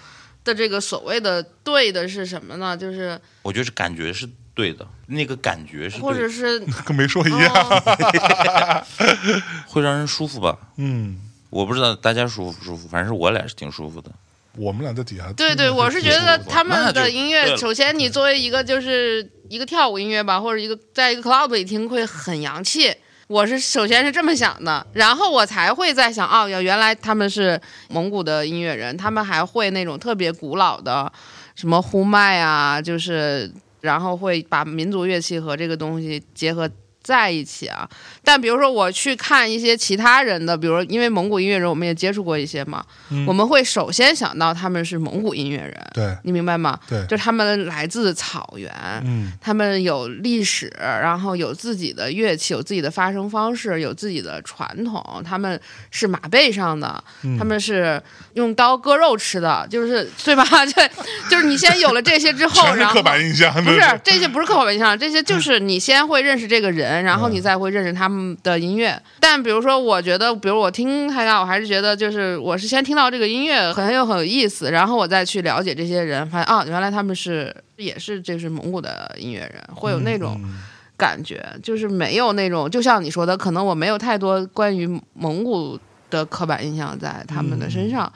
[0.47, 2.75] 的这个所谓的对的是什么呢？
[2.75, 7.53] 就是我觉得是感觉是对的，那个感觉是或对的，者是 跟没说一样。
[7.53, 8.83] 哦
[9.67, 10.57] 会让人舒服吧？
[10.77, 14.09] 嗯，我不知道大家舒服不舒服，反正是我俩是挺舒服的。
[14.55, 15.31] 我们俩在底下。
[15.33, 22.95] 对对，我是觉得他们那就的音乐，了首先你作为一个就是一个跳舞音乐吧，或者一个在一个 club 里听会很洋气。
[23.27, 27.59] 我是首先是这么想的，然后我才会在想，哦，原来他们是
[27.89, 31.11] 蒙古的音乐人，他们还会那种特别古老的
[31.53, 36.69] 什么呼麦啊，就是然后会把民族乐器和这个东西结合
[37.07, 37.89] 在一起啊。
[38.21, 42.83] 但比如说我去看一些其他人的，比如因为蒙古音乐人，我们也接触过一些嘛，
[43.25, 46.77] 我们会首先想到他们是蒙古音乐人，对你明白吗？
[46.89, 48.69] 对，就是他们来自草原，
[49.05, 55.23] 嗯他们有历史，然后有自己的乐器，有自己的发声方式，有自己的传统。
[55.25, 58.01] 他们是马背上的，嗯他们是
[58.33, 60.43] 用刀割肉吃的，就是对吧？
[60.75, 60.89] 对，
[61.29, 69.01] 就是你先有了这些之后，然后刻板印象，不是这这些不是刻板印象，这些就是你先会认识这个人，然后你再会认识他们的音乐。
[69.19, 80.59] 但比如说，我觉得，比如我听泰嘎，我还是觉得就是我是先听到这个音乐很有很有意思，然后我再去了解这些人，发现啊，原来他们是也是这是蒙古的音乐人，会有那种嗯
[80.97, 85.79] 感觉，就是没有那种，就像你说的，可能我没有太多关于蒙古
[86.09, 88.11] 的刻板印象在他们的身上。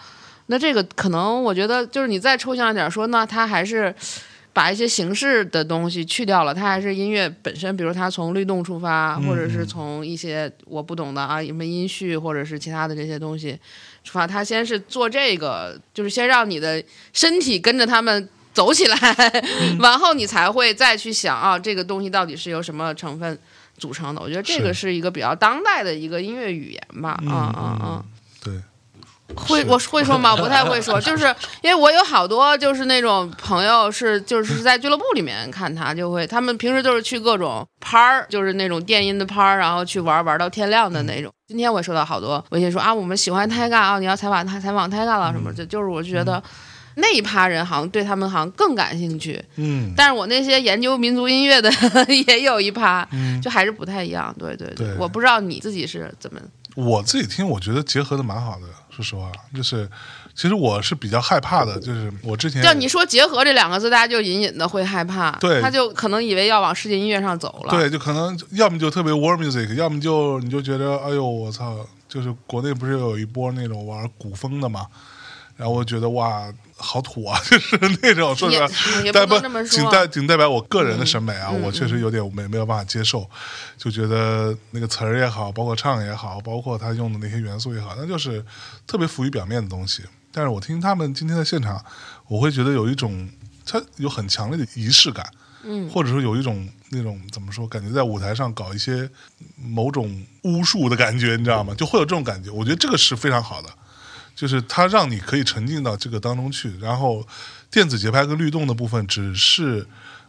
[0.47, 3.93] 那这个可能我觉得就是你再抽象一点说，那他还是
[4.53, 13.57] 把一些形式的东西去掉了，它还是音乐本身，比如它从律动出发，嗯或者是从一些我不懂的啊，什么音序或者是其他的这些东西
[14.03, 14.27] 出发。
[14.27, 16.83] 它先是做这个，就是先让你的
[17.13, 23.39] 身体跟着他们走起来，嗯然后你才会再去想啊，这个东西到底是由什么成分
[23.77, 24.21] 组成的。
[24.21, 28.05] 我觉得这个是一个比较当代的一个音乐语言吧，啊啊啊。
[28.43, 28.55] 对，
[29.35, 30.35] 会我会说吗？
[30.35, 31.25] 不太会说， 就是
[31.61, 41.31] 因为我有好多就是那种朋友是就是在俱乐部里面看他就会，他们平时就是去各种拍儿，就是那种电音的拍儿，然后去玩玩到天亮的那种。
[41.47, 46.41] 今天我也收到好多微信说啊，我们喜欢泰嘎啊，你要采访他采访泰嘎了什么，就就是我就觉得。
[46.95, 51.71] 那一趴人好像对他们好像更感兴趣，嗯，但是我那些研究民族音乐的
[52.27, 54.35] 也有一趴，嗯就还是不太一样。
[54.37, 56.39] 对对对我不知道你自己是怎么
[56.75, 58.63] 我自己听，我觉得结合的蛮好的。
[58.91, 59.89] 说实话，就是
[60.35, 67.71] 其实我是比较害怕的，就是我之前就你说结合这两个字，大家就隐隐的会害怕，对他就可能以为要往世界音乐上走了。
[67.71, 71.77] 对，就可能要么就特别 war music，要么就你就觉得，哎呦，我操，
[72.09, 74.85] 就是国内不是有一波那种玩古风的嘛，
[75.55, 78.67] 然后我觉得哇，好土啊， 就是那种，说实话，
[78.99, 79.39] 也也但不。
[79.63, 83.29] 仅代仅代表我个人的审美啊，我确实有点没没有办法接受，
[83.77, 88.43] 就觉得那个词儿也好，包括唱也好，包括他用的那些元素也好，那就是
[88.87, 90.03] 特别浮于表面的东西。
[90.31, 91.83] 但是我听他们今天的现场，
[92.27, 93.29] 我会觉得有一种，
[93.65, 95.29] 它有很强烈的仪式感，
[95.63, 99.09] 嗯或者说有一种那种怎么说，感觉在舞台上搞一些
[99.57, 101.73] 某种巫术的感觉，你知道吗？
[101.77, 102.49] 就会有这种感觉。
[102.49, 103.69] 我觉得这个是非常好的，
[104.41, 107.23] 就是它让你可以沉浸到这个当中去，然后
[107.69, 109.85] 电子节拍跟律动的部分只是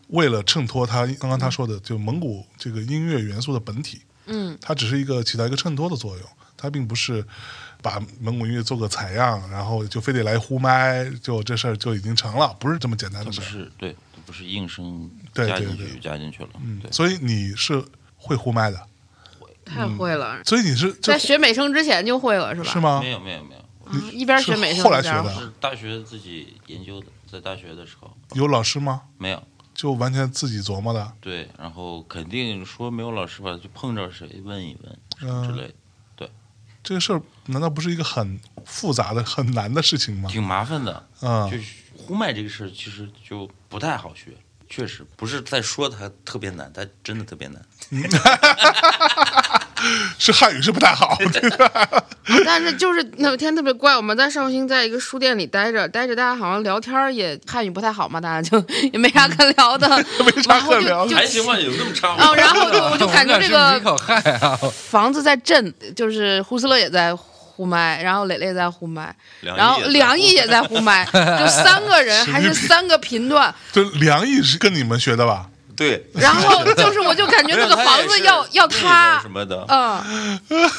[0.08, 6.26] 为了衬托它刚刚他说的，就蒙古这个音乐元素的本体，嗯它只是一个起到一个衬托的作用，
[6.58, 7.24] 它并不是
[7.80, 13.44] 把蒙古音乐做个采样，然后就非得来呼麦，就这事儿就已经成了，不是这么简单的事儿。
[13.44, 13.96] 是对，
[14.26, 16.50] 不是硬生对对对加进去加进去了。
[16.82, 17.82] 对，所以你是
[18.16, 18.78] 会呼麦的，
[19.64, 22.70] 太会了，所以你是在学美声之前就会了，是吧？
[22.70, 23.10] 是吗没？
[23.10, 29.02] 有没有没有，啊一边学美术后来学的是大学自己研究的，在大学的时候有老师吗？
[29.18, 29.42] 没有。
[29.74, 35.74] 就完全自己琢磨的，对，然后肯定说没有老师吧，就碰着谁问一问什么之嗯、类的，
[36.14, 36.30] 对
[36.84, 40.28] 这个事儿难道不是一个很复杂的、很难的事情吗？
[40.30, 41.08] 挺麻烦的。
[41.22, 41.64] 嗯就是
[41.96, 44.32] 呼麦这个事儿，其实就不太好学，
[44.68, 47.64] 确实不是在说它特别难，它真的特别难。
[50.18, 51.18] 是汉语是不太好，
[52.44, 59.88] 但是就是那天特别怪，我们在绍兴在一个书店里待着，待着大家好像聊天也汉语不太好嘛，大家就 也没啥可聊的，
[60.24, 62.28] 没啥可聊的还行吧，有那么差吗？
[62.28, 63.80] 哦，然后就我就感觉这个
[64.70, 73.54] 房子在震，就是胡思乐也在呼麦，然后磊磊在呼麦，然后梁毅也在呼麦， 就三个人还是三个频段。
[73.72, 75.46] 这梁毅是跟你们学的吧？
[75.76, 76.04] 对。
[76.14, 80.70] 然后就是我就感觉那个 房子要要塌什么的，嗯。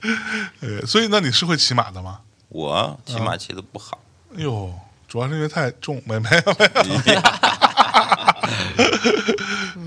[0.60, 2.20] 呃，所以那你是会骑马的吗？
[2.50, 4.00] 我骑马骑的不好。
[4.36, 4.72] 哎呦，
[5.08, 6.64] 主要是因为太重，没没有没
[7.14, 7.20] 有。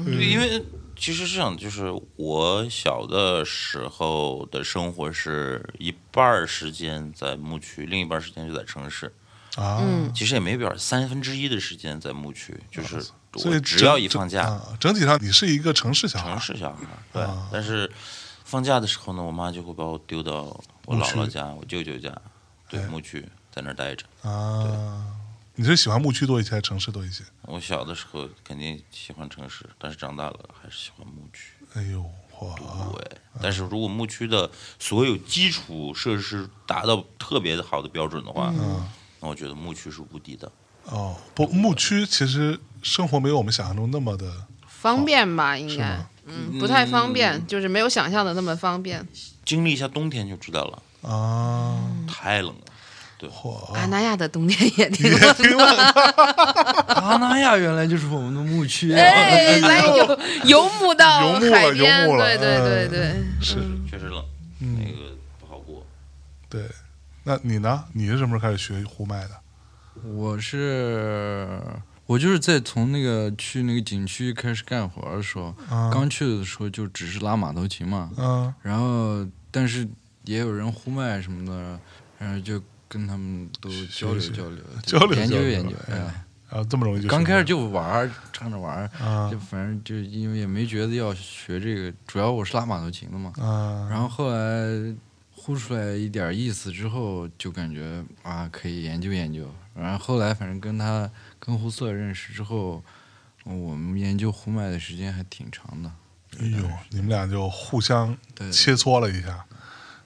[0.05, 0.61] 对，因为
[0.97, 9.13] 其实是这样，就是我小的时候的生活是一半儿时间在牧区，另一半时间就在城市。
[9.55, 9.81] 啊，
[10.13, 13.01] 其实也没表三分之一的时间在牧区，就是
[13.37, 17.27] 所以只要一放假，啊整体上你是一个城市小孩城，市小孩儿，对。
[17.51, 17.89] 但是
[18.43, 22.13] 放假的时候呢，我妈就会把我丢到我姥姥家、我舅舅家，
[22.67, 24.05] 对，牧区在那儿待着。
[24.23, 25.17] 啊。
[25.53, 27.23] 你是喜欢牧区多一些，还是城市多一些？
[27.41, 31.53] 我小的时候肯定喜欢城市，但是长大了还是喜欢牧区。
[31.73, 32.01] 哎呦，
[32.39, 32.55] 哇！
[32.93, 38.51] 对，但是如果牧区的所有基础设施达到特别好的标准的话，
[39.19, 40.49] 那我觉得牧区是无敌的。
[40.85, 44.25] 哦，不，牧区其实生活没有我们想象中那么的
[44.67, 45.57] 方便吧？
[45.57, 49.05] 应该，嗯，不太方便，就是没有想象的那么方便。
[49.45, 51.77] 经历一下冬天就知道了，啊。
[52.07, 52.61] 太冷了。
[53.17, 53.29] 对，
[53.75, 55.83] 阿那亚的冬天也挺冷的，
[56.95, 58.99] 阿 那亚原来就是我们的牧区啊。
[58.99, 63.57] 哎， 来游游牧到游牧了海边，游牧了对对对对，是，
[63.89, 64.25] 确实冷，
[64.59, 65.85] 那个不好过。
[66.49, 66.65] 对。
[67.23, 67.83] 那你呢？
[67.93, 69.40] 你是什么时候开始学呼麦的？
[70.03, 71.59] 我是
[72.05, 79.87] 我就是在从那个去那个景区开始干活的时候，啊刚去的时候就只是拉马头琴嘛，嗯然后但是
[80.25, 81.79] 也有人呼麦什么的，
[82.17, 85.75] 然后就跟他们都交流交流， 交流研究研究。
[85.89, 93.31] 哎哎，然后这么容易就刚开始就玩儿，唱着玩儿，啊就反正就因为也没觉得要学这个，主要我是拉马头琴的嘛。
[93.37, 94.35] 啊，然后后来
[95.43, 99.49] 呼出来一点意思之后，就感觉啊可以研究研究。
[99.73, 102.83] 然后后来反正跟他跟胡色认识之后，
[103.43, 105.91] 我们研究呼麦的时间还挺长的。
[106.39, 108.15] 哎呦，你们俩就互相
[108.51, 109.43] 切磋了一下，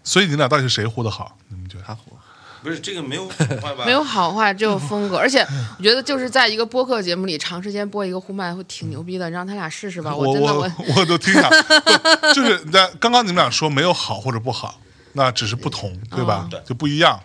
[0.04, 1.38] 所以你俩到底是谁呼的好？
[1.50, 1.84] 你们觉得？
[1.84, 2.18] 他呼，
[2.64, 3.84] 不是这个没有好坏吧？
[3.86, 5.18] 没有好坏，只有风格。
[5.18, 5.46] 而且
[5.78, 10.16] 我觉得就是在一个播客节目里长时间播一个呼麦会挺牛逼的，让他俩试试吧。
[10.16, 14.80] 我真的我我都听想，不 就是在刚刚你们俩说没有好或者不好，
[15.18, 16.46] 那只是不同，对吧？
[16.52, 17.18] 对就不一样。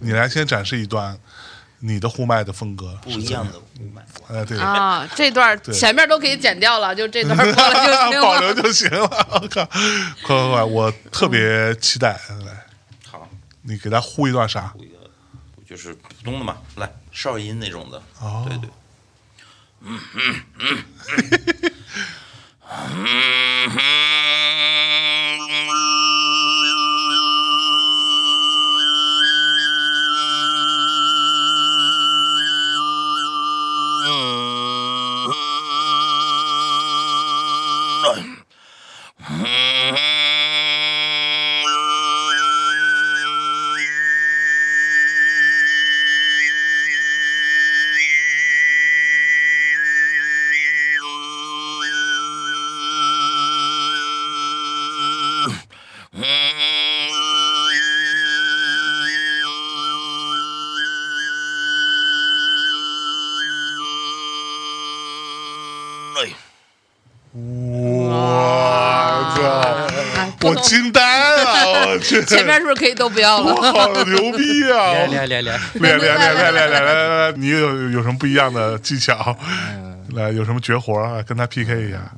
[0.00, 1.18] 你来先展示一段
[1.80, 4.04] 你的呼麦的风格，不一样的呼麦。
[4.28, 8.52] 哎，对，啊，这段前面都可以剪掉了，就这段 播了就行保留。
[8.54, 9.08] 就行了。
[9.30, 9.80] 我靠，快
[10.26, 10.62] 快快！
[10.62, 12.66] 我特别期待，来，
[13.10, 13.26] 好，
[13.62, 14.72] 你给他呼一段啥？
[14.78, 14.98] 一个
[15.66, 18.02] 就是普通的嘛，来哨音那种的。
[18.20, 18.68] 哦对对。
[22.68, 22.76] 哎，
[72.26, 73.54] 前面是不是可以都不要了？
[73.72, 74.92] 好牛逼啊！
[74.92, 79.36] 来来来来来来来来来来来你有有什么不一样的技巧
[80.14, 82.12] 来有什么绝活跟他 pk 一下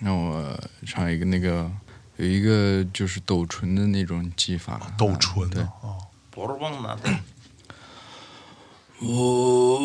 [0.00, 1.68] 让我唱一个那个
[2.16, 5.96] 有一个就是抖唇的那种技法抖唇的哦
[6.36, 6.72] 我都忘
[9.00, 9.78] 哦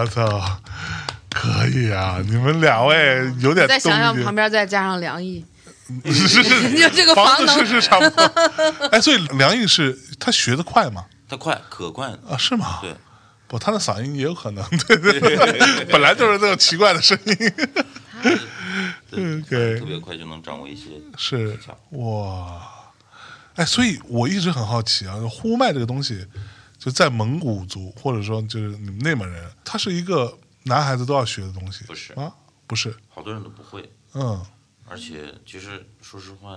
[0.00, 0.60] 我操，
[1.28, 2.18] 可以啊！
[2.24, 5.44] 你们两位有点再想想旁边再加上梁毅，
[6.06, 8.22] 是是是，就这个房能是是差不多。
[8.90, 11.04] 哎，所以梁毅是他学的快吗？
[11.28, 12.08] 他快，可快。
[12.28, 12.78] 啊，是吗？
[12.80, 12.94] 对，
[13.46, 17.36] 不，他的嗓音也有可能，对对对，本来就是那种奇怪的声音。
[19.10, 21.76] 对特别快就能掌握一些是技巧。
[21.98, 22.60] 哇，
[23.56, 26.26] 哎，所以我一直很好奇啊，呼麦这个东西，
[26.80, 32.14] 就在蒙古族或者说就是你们内蒙人，它是一个男孩子都要学的东西，不是。
[32.14, 32.34] 啊？
[32.66, 34.44] 不是，好多人都不会，嗯。
[34.86, 36.56] 而且其实说实话，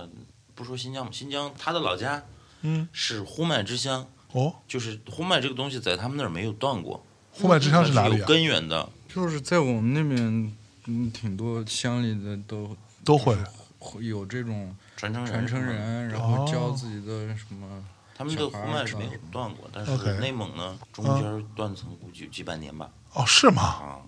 [0.54, 2.24] 不说新疆嘛，新疆他的老家
[2.62, 8.18] 嗯，是呼麦之乡，哦，就是呼麦这个东西在他们那儿没有断过，呼麦之乡是哪里？
[8.22, 8.88] 根源的。
[9.06, 10.56] 就是在我们那边，
[10.86, 13.36] 嗯，挺多乡里的都都会。
[13.78, 16.46] 会有这种传承人传承，人，然哦。
[16.46, 17.84] 后教自己的什么，
[18.16, 22.88] 他们的呼麦是没有断过，但是内蒙呢，中间断层估计有几百年吧。
[23.12, 23.62] 哦，是吗？
[23.62, 23.98] 啊，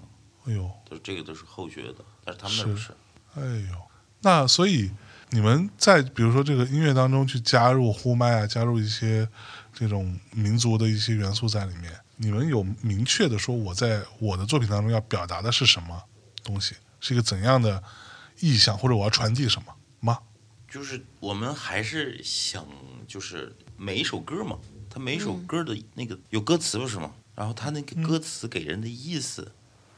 [0.47, 2.93] 哎呦，都这个都是后学的，但是他们那儿不是。
[3.35, 3.77] 哎呦，
[4.21, 4.91] 那所以
[5.31, 9.29] 你们在比如说这个音乐当中去加入呼麦啊，加入一些
[9.75, 16.03] 这种民族的一些元素在里面，你们有明确的说我在我的作品当中要表达的是什么
[16.45, 17.83] 东西，是一个怎样的
[18.41, 19.76] 意象，或者我要传递什么吗？
[20.77, 22.67] 就是我们还是想，
[23.09, 24.59] 就是每一首歌嘛，
[24.91, 27.15] 它每一首歌的那个有歌词不是吗？
[27.35, 29.51] 然后它那个歌词给人的意思，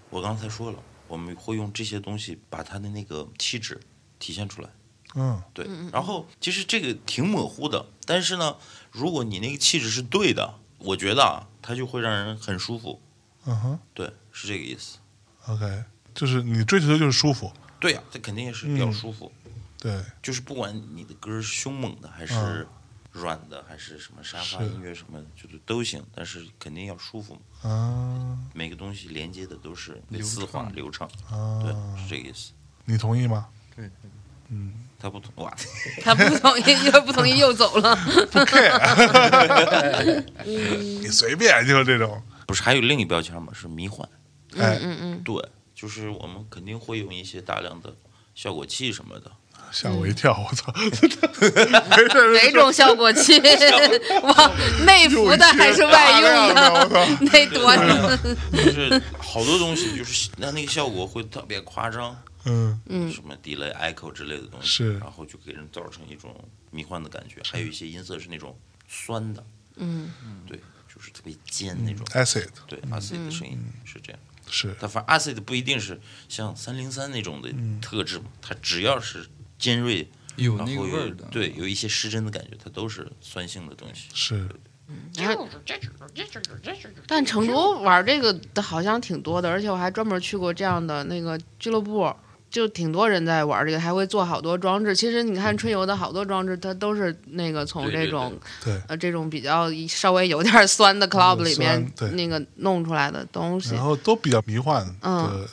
[0.09, 3.81] 我刚才说了，我们会用这些东西把它的那个气质
[4.21, 4.71] 体现出来。
[5.17, 8.57] 嗯对，然后其实这个挺模糊的，但是呢，
[8.93, 13.03] 如果你那个气质是对的，我觉得啊，它就会让人很舒服。
[13.47, 14.99] 嗯哼对，是这个意思。
[15.49, 15.83] ，OK，
[16.15, 17.51] 就是你追求的就是舒服，
[17.81, 19.33] 对呀、这肯定也是比较舒服。
[19.81, 22.67] 对，就是不管你的歌是凶猛的还是嗯
[23.13, 27.41] 软的，还是什么沙发音乐什么，就是都行，但是肯定要舒服嘛。
[27.71, 31.09] 啊每个东西连接的都是流丝滑流畅，
[31.63, 32.53] 对，啊，是这个意思。
[32.85, 33.47] 你同意吗？
[33.77, 33.91] 对，
[34.49, 35.55] 嗯他不同哇，
[36.03, 37.95] 他不同意，又不同意又走了。
[38.33, 43.53] 不 care， 你随便就是这种，不是还有另一标签吗？
[43.55, 44.09] 是迷幻。
[44.57, 45.37] 哎，嗯嗯，对，
[45.75, 47.95] 就是我们肯定会用一些大量的
[48.39, 49.33] 效果器什么的。
[49.73, 50.73] 吓我一跳，我操！
[52.33, 53.37] 哪种效果器？
[54.23, 54.53] 哇，
[54.87, 57.05] 内服的还是外用的我的？
[57.05, 62.17] 操那多就是好多东西，就是那那个效果会特别夸张，
[62.47, 66.33] 嗯嗯什么 delay、echo 之类的东西，是然后就给人造成一种
[66.71, 67.43] 迷幻的感觉。
[67.45, 68.57] 还有一些音色是那种
[68.89, 69.45] 酸的，
[69.77, 70.11] 嗯，
[70.47, 70.57] 对，
[70.95, 74.21] 就是特别尖那种，，acid 对，acid 的声音是这样。
[74.51, 74.75] 是。
[74.81, 79.27] 它反正 acid 不一定是像三零三那种的特质嘛，它只要是
[79.59, 84.09] 尖锐，有那然后有个味儿的，对，有一些失真的感觉，它都是酸性的东西。
[84.15, 84.49] 是，
[85.17, 85.49] 然后
[87.07, 92.15] 但成都玩这个的好像挺多的，而且我还专门去过这样的那个俱乐部，
[92.51, 94.97] 就挺多人在玩这个，还会做好多装置。
[94.97, 98.81] 其实你看春游的好多装置，它都是那个从对对这种对。
[98.89, 103.75] 呃这种比较稍微有点酸的 club 里面那个弄出来的东西。
[103.75, 105.49] 然，后都比较迷幻的嗯。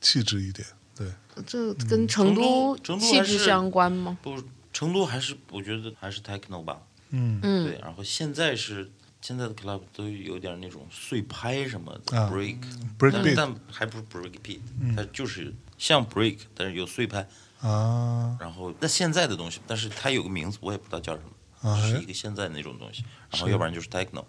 [0.00, 1.06] 气质一点，对，
[1.46, 4.18] 这跟成都气质相关吗？
[4.22, 4.42] 不，
[4.72, 6.78] 成都还是我觉得还是 techno 吧，
[7.10, 7.38] 嗯。
[7.42, 7.66] 嗯。
[7.66, 7.78] 对。
[7.80, 8.90] 然后现在是
[9.20, 12.30] 现在的 club 都有点那种碎拍什么的、啊。
[12.32, 14.60] break，，break 但 beat 但还不是 break beat，、
[14.96, 17.26] 它就是像 break，但是有碎拍。
[17.62, 18.36] 啊。
[18.38, 21.22] 然后那现在的东西，但是它有个名字，我也不知道叫什
[21.62, 23.02] 么，啊是一个现在那种东西。
[23.30, 24.24] 然后要不然就是 techno，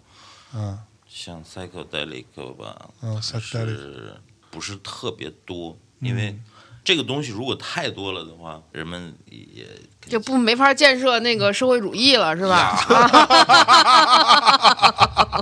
[0.52, 0.78] 啊。
[1.06, 2.24] 像 psychedelic
[2.54, 3.66] 吧，嗯但，psychedelic。
[3.66, 4.14] 是
[4.50, 6.38] 不是特别多，因为
[6.84, 9.66] 这个东西如果太多了的话，人们也
[10.08, 12.76] 就不没法建设那个社会主义了，是吧？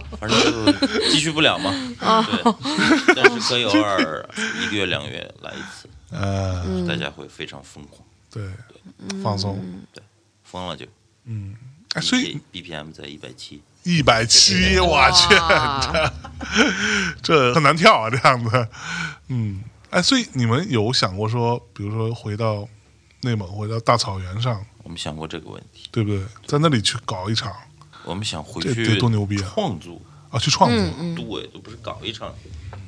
[0.19, 0.73] 反正就
[1.11, 1.71] 继续不了嘛。
[2.27, 4.29] 对，但是可以偶尔
[4.63, 8.43] 一个月、两个月来一次，呃，大家会非常疯狂，对，
[9.23, 9.59] 放松，
[9.93, 10.03] 对
[10.45, 10.87] 疯了就。
[11.25, 11.55] 嗯，
[11.93, 15.35] 哎，所以 BPM 在一百七，一百七，我去，
[17.23, 18.69] 这这很难跳啊，这样子，
[19.29, 22.67] 嗯，哎，所以你们有想过说，比如说回到
[23.21, 26.25] 内蒙，回到大草原上，我们想过这个问题，对不对？
[26.47, 27.55] 在那里去搞一场
[28.05, 29.53] 我们想回这去得多牛逼啊。
[29.55, 30.01] 创作，
[30.31, 32.35] 啊，去创作，嗯对，都不是搞一场，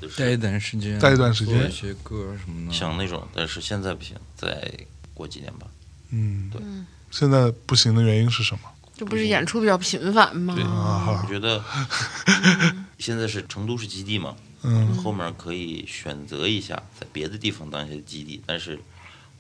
[0.01, 1.59] 就待一段时间，待一段时间。
[1.59, 2.72] 做一些歌什么的。
[2.74, 4.72] 想那种，但是现在不行，再
[5.12, 5.66] 过几年吧。
[6.11, 6.61] 嗯，对
[7.11, 8.68] 现在不行的原因是什么？
[8.97, 10.55] 这不是演出比较频繁吗？
[10.55, 10.62] 对。
[10.62, 11.62] 啊我觉得
[12.99, 14.95] 现在是成都是基地嘛，嗯。
[15.03, 18.78] 后面可以选择一下在别的地方当一些基地，但是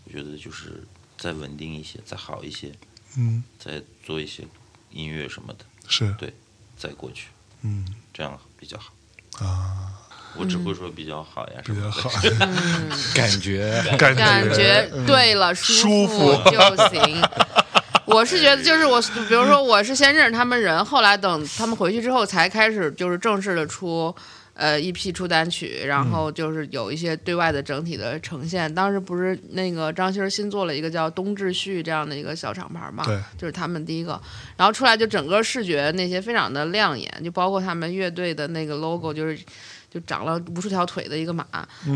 [0.04, 0.82] 我觉得就是
[1.18, 2.72] 再稳定一些，再好一些，
[3.16, 4.44] 嗯，再做一些
[4.90, 6.34] 音乐什么的，是，对，
[6.76, 7.28] 再过去，
[7.62, 8.92] 嗯这样比较好。
[9.44, 9.88] 啊，
[10.36, 12.10] 我只会说比较好呀，比较好，
[13.14, 13.82] 感觉。
[13.98, 16.58] 感感觉对了，舒服就
[16.88, 17.22] 行。
[18.04, 24.14] 我是觉得，就是我，比如说，我是先认识他们人，后来等他们回去之后，才开始就是正式的出，
[24.54, 28.72] 呃一批出单曲，然后就是有一些对外的整体的呈现。
[28.74, 34.20] 当时不是那个张欣新做了一个叫冬至旭这样的一个小厂牌嘛，对，就是他们第一个，
[34.56, 39.38] 然后出来就整个视觉那些非常的亮眼，就包括他们乐队的那个 logo，就是。
[39.92, 41.44] 就长了无数条腿的一个马，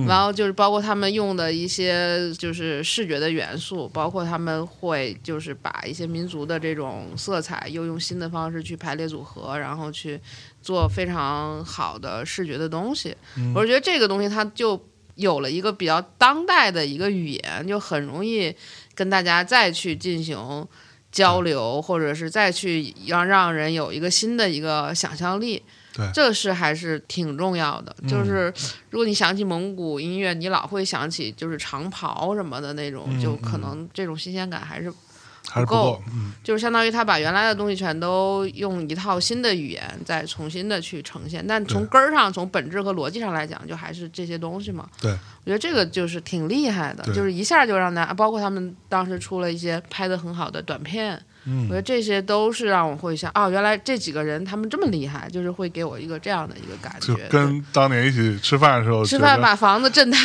[0.07, 10.21] 然后就是包括他们用的一些就是视觉的元素，包括他们会就是把一些民族的这种色彩，又用新的方式去排列组合，然后去
[10.61, 13.17] 做非常好的视觉的东西。
[13.55, 14.79] 我是觉得这个东西它就
[15.15, 18.55] 有了一个比较当代的一个语言，就很容易
[18.95, 20.69] 跟大家再去进行
[21.11, 25.63] 交流，或者是再去让让人有一个新的一个想象力。
[25.97, 27.97] 对，这是还是挺重要的。
[28.07, 28.53] 就是
[28.91, 36.03] 如果你想起蒙古音乐，你老会想起就是长袍什么的那种，就可能这种新鲜感还是不够。
[36.13, 44.87] 嗯，就是相当于他把原来的东西全都用一套新的语言再重新的去呈现，但从根儿上、从本质和逻辑上来讲，就还是这些东西嘛。
[45.01, 51.19] 对，我觉得这个就是挺厉害的，就是一下就让大家，包括他们当时出了一些拍的很好的短片。
[51.47, 60.19] 我觉得这些都是让我会想，哦，原来这几个人他们这么厉害，就是会给我一个这样的一个感觉，就跟当年一起吃饭的时候，吃饭把房子震塌，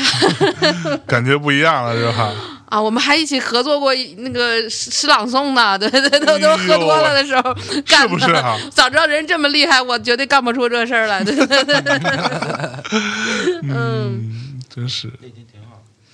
[1.05, 2.33] 感觉不一样了，是吧？
[2.71, 7.53] 啊，我们还一起合作过那个诗朗诵呢，对对，都都喝多了的时候
[7.85, 8.57] 干是不是啊？
[8.71, 11.75] 早知道人这么厉害，我绝对干不出这事儿来，对对对，
[13.69, 15.11] 嗯，真是。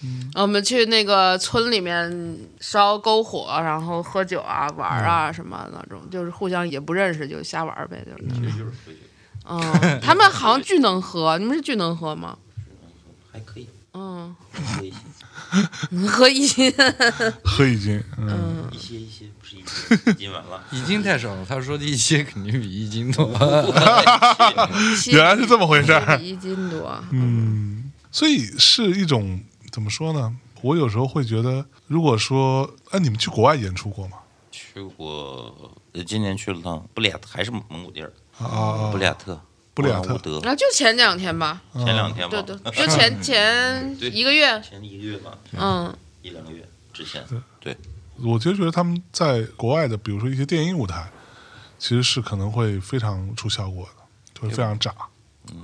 [0.01, 0.41] 那天挺好。
[0.41, 8.11] 我们去那个村里面烧篝火，然后喝酒啊、玩啊什么那种，就是互相也不认识，就瞎玩呗，就
[8.45, 8.71] 是。
[9.49, 9.61] 嗯，
[10.03, 12.37] 他们好像巨能喝，你们是巨能喝吗？
[13.31, 13.67] 还可以。
[13.93, 14.35] 嗯。
[14.45, 14.99] 喝一些。
[16.11, 16.73] 喝一斤。
[17.43, 18.03] 喝一斤。
[18.17, 18.67] 嗯。
[18.71, 20.61] 一些一些不是一斤，一斤完了。
[20.71, 23.25] 一斤太少了，他说的一些肯定比一斤多。
[25.07, 26.17] 原来是这么回事儿。
[26.17, 27.01] 一斤多。
[27.11, 29.39] 嗯，所以是一种。
[29.77, 30.35] 怎么说呢？
[30.63, 34.17] 我有时候会觉得，如果说，哎，你们去国外演出过吗？
[34.49, 35.71] 去过，
[36.07, 39.39] 今年去了趟布里亚特，还是蒙古地儿啊，布里亚特，
[39.75, 40.17] 布里亚特。
[40.17, 40.39] 德。
[40.39, 47.23] 啊，就前两天吧，前两天吧，对对，就前前一个月，前一个月吧，嗯，一两个月之前，
[47.59, 47.77] 对，
[48.23, 51.07] 我就觉得他们在国外的，比如说一些电影舞台，
[51.77, 54.01] 其实是可能会非常出效果的，
[54.33, 54.91] 就会非常炸，
[55.51, 55.61] 嗯。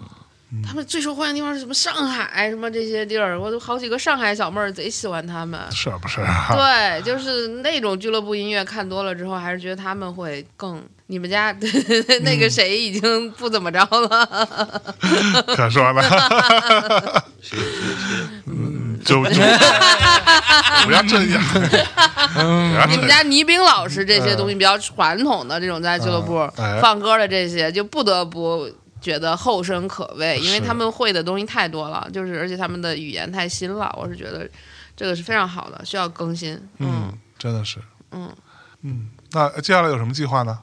[0.62, 1.74] 他们最受欢迎的地方是什么？
[1.74, 5.60] 上海什么这些地儿，我都好几个上海小妹儿贼喜欢他们。
[5.72, 6.22] 是不是？
[6.54, 10.84] 对，就是那种俱乐部音乐，看多了之后，还是觉得他们会更。
[11.08, 11.54] 你们家
[12.24, 14.84] 那个谁已经不怎么着了。
[15.56, 16.02] 可说呢。
[17.42, 18.26] 谁谁谁？
[18.48, 21.44] 嗯，就不要这样。
[22.90, 26.50] 你们家倪兵老师这些东西比较传统的这种在俱乐部
[26.82, 28.68] 放歌的这些，就不得不。
[29.04, 34.50] 觉得后生可畏，因为他们会的东西太多了，就是而且他们的语言太新了，我是觉得
[34.96, 36.58] 这个是非常好的，需要更新。
[36.80, 37.80] 嗯，真的是。
[38.12, 38.34] 嗯
[38.84, 40.60] 嗯，那接下来有什么计划呢？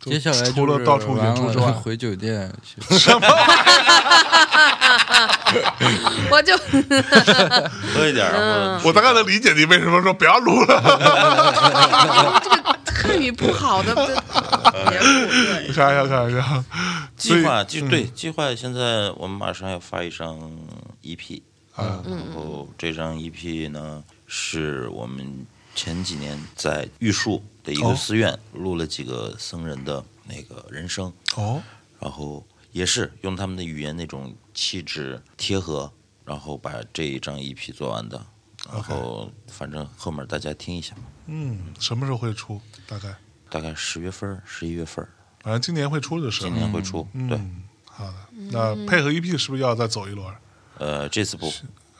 [0.00, 2.52] 接下来除了到处演出之外，回酒店。
[2.90, 3.26] 什么？
[6.30, 8.26] 我就喝一点。
[8.84, 10.82] 我大概能理解你为什么说不要录了。
[13.04, 13.94] 这个汉语不好的。
[13.94, 16.64] 开玩笑，开玩笑。
[17.16, 20.50] 计划就对计划，现在我们马上要发一张
[21.02, 21.42] EP
[21.74, 31.62] 啊，然后这张 EP 呢，是我们前几年在玉树的一个寺院录了几个僧人的那个人声哦，
[32.00, 35.90] 然后也是用他们的语言那种气质贴合，
[36.24, 38.26] 然后把这一张 EP 做完的，
[38.72, 40.94] 然后反正后面大家听一下。
[41.26, 42.60] 嗯，什么时候会出？
[42.86, 43.14] 大概
[43.50, 45.06] 大概十月份、十一月份。
[45.42, 47.38] 反正今年会出的是，今年会出，对，
[47.84, 48.14] 好的。
[48.50, 50.26] 那配合 EP 是不是要再走一轮？
[50.78, 51.52] 呃，这次不，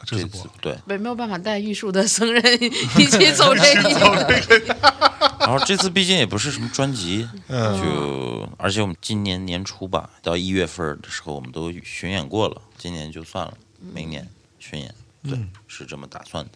[0.03, 4.75] 这次不，对，没没有办法带玉树的僧人一起走这一个。
[5.39, 14.93] 然后这次毕竟也不是什么专辑，就而且我们今年年初吧，到一月份的时候我们都巡演过了，今年就算了，明年巡演，
[15.29, 16.51] 对，是这么打算的。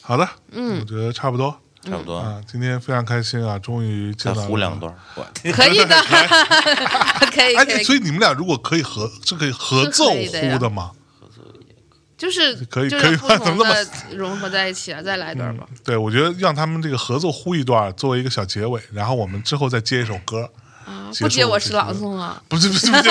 [0.00, 1.56] 好的，嗯，我觉得差不多。
[1.84, 4.40] 差不多啊，今天非常开心啊，终于见到。
[4.42, 4.94] 胡两段，
[5.52, 6.00] 可以的，
[7.34, 7.56] 可以。
[7.56, 10.92] 哎，所以你们俩如果可以合，是可以合奏呼的吗？
[11.18, 11.74] 合奏也，
[12.16, 15.02] 就是可以，可以，怎么的 融合在一起啊？
[15.02, 15.66] 再来一段吧。
[15.82, 20.48] 对，我觉得让他们这个合奏呼一段，作为一个小结尾，然后我们之后再接一首歌。
[20.86, 22.40] 啊，不接我是朗诵啊？
[22.46, 23.02] 不是不是不是，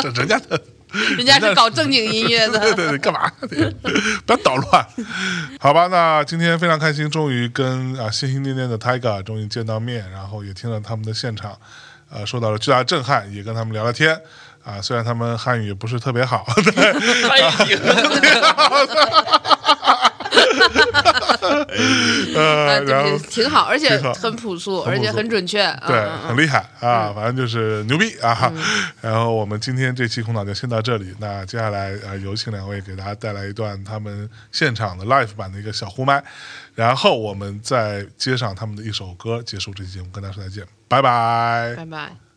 [0.00, 0.62] 这人家的
[1.16, 2.58] 人家是搞正经音乐的。
[2.58, 3.30] 对对对，干嘛？
[4.26, 4.86] 不要捣乱，
[5.60, 5.86] 好吧？
[5.88, 11.58] 那今天非常开心，终于跟啊心心念念的 Tiger 终于见到面，然后也听了他们的现场，
[12.10, 14.20] 呃，受到了巨大的震撼，也跟他们聊聊天。
[14.64, 17.74] 啊，虽然他们汉语不是特别好，汉语
[22.34, 28.52] 呃，然后挺好，而且很朴素，而且很准确，对，嗯很厉害啊，反正就是牛逼啊！
[29.00, 36.22] 然后我们今天这期空岛就先到这里，那接下来呃，有请两位给大家带来一段他们现场的 live 版的一个小呼麦，
[36.74, 41.74] 然后我们再接上他们的一首歌，结束这期节目，跟大家说再见，拜拜。
[41.76, 42.27] 拜拜。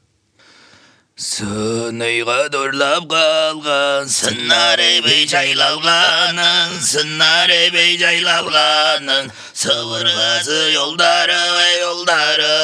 [1.22, 9.30] сынайға дорлап қалған сыңарай бей жайлалғанын сыңарай бей жайлалғанын
[9.64, 12.58] сыбырғазы жолдары ай жолдары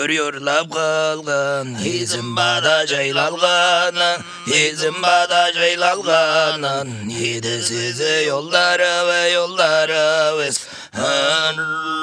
[0.00, 10.60] Görüyorlar kalgan Hizim bada ceylalganan Hizim bada ceylalganan Hide sizi yollara ve yollara ves
[10.92, 11.99] Hırrrr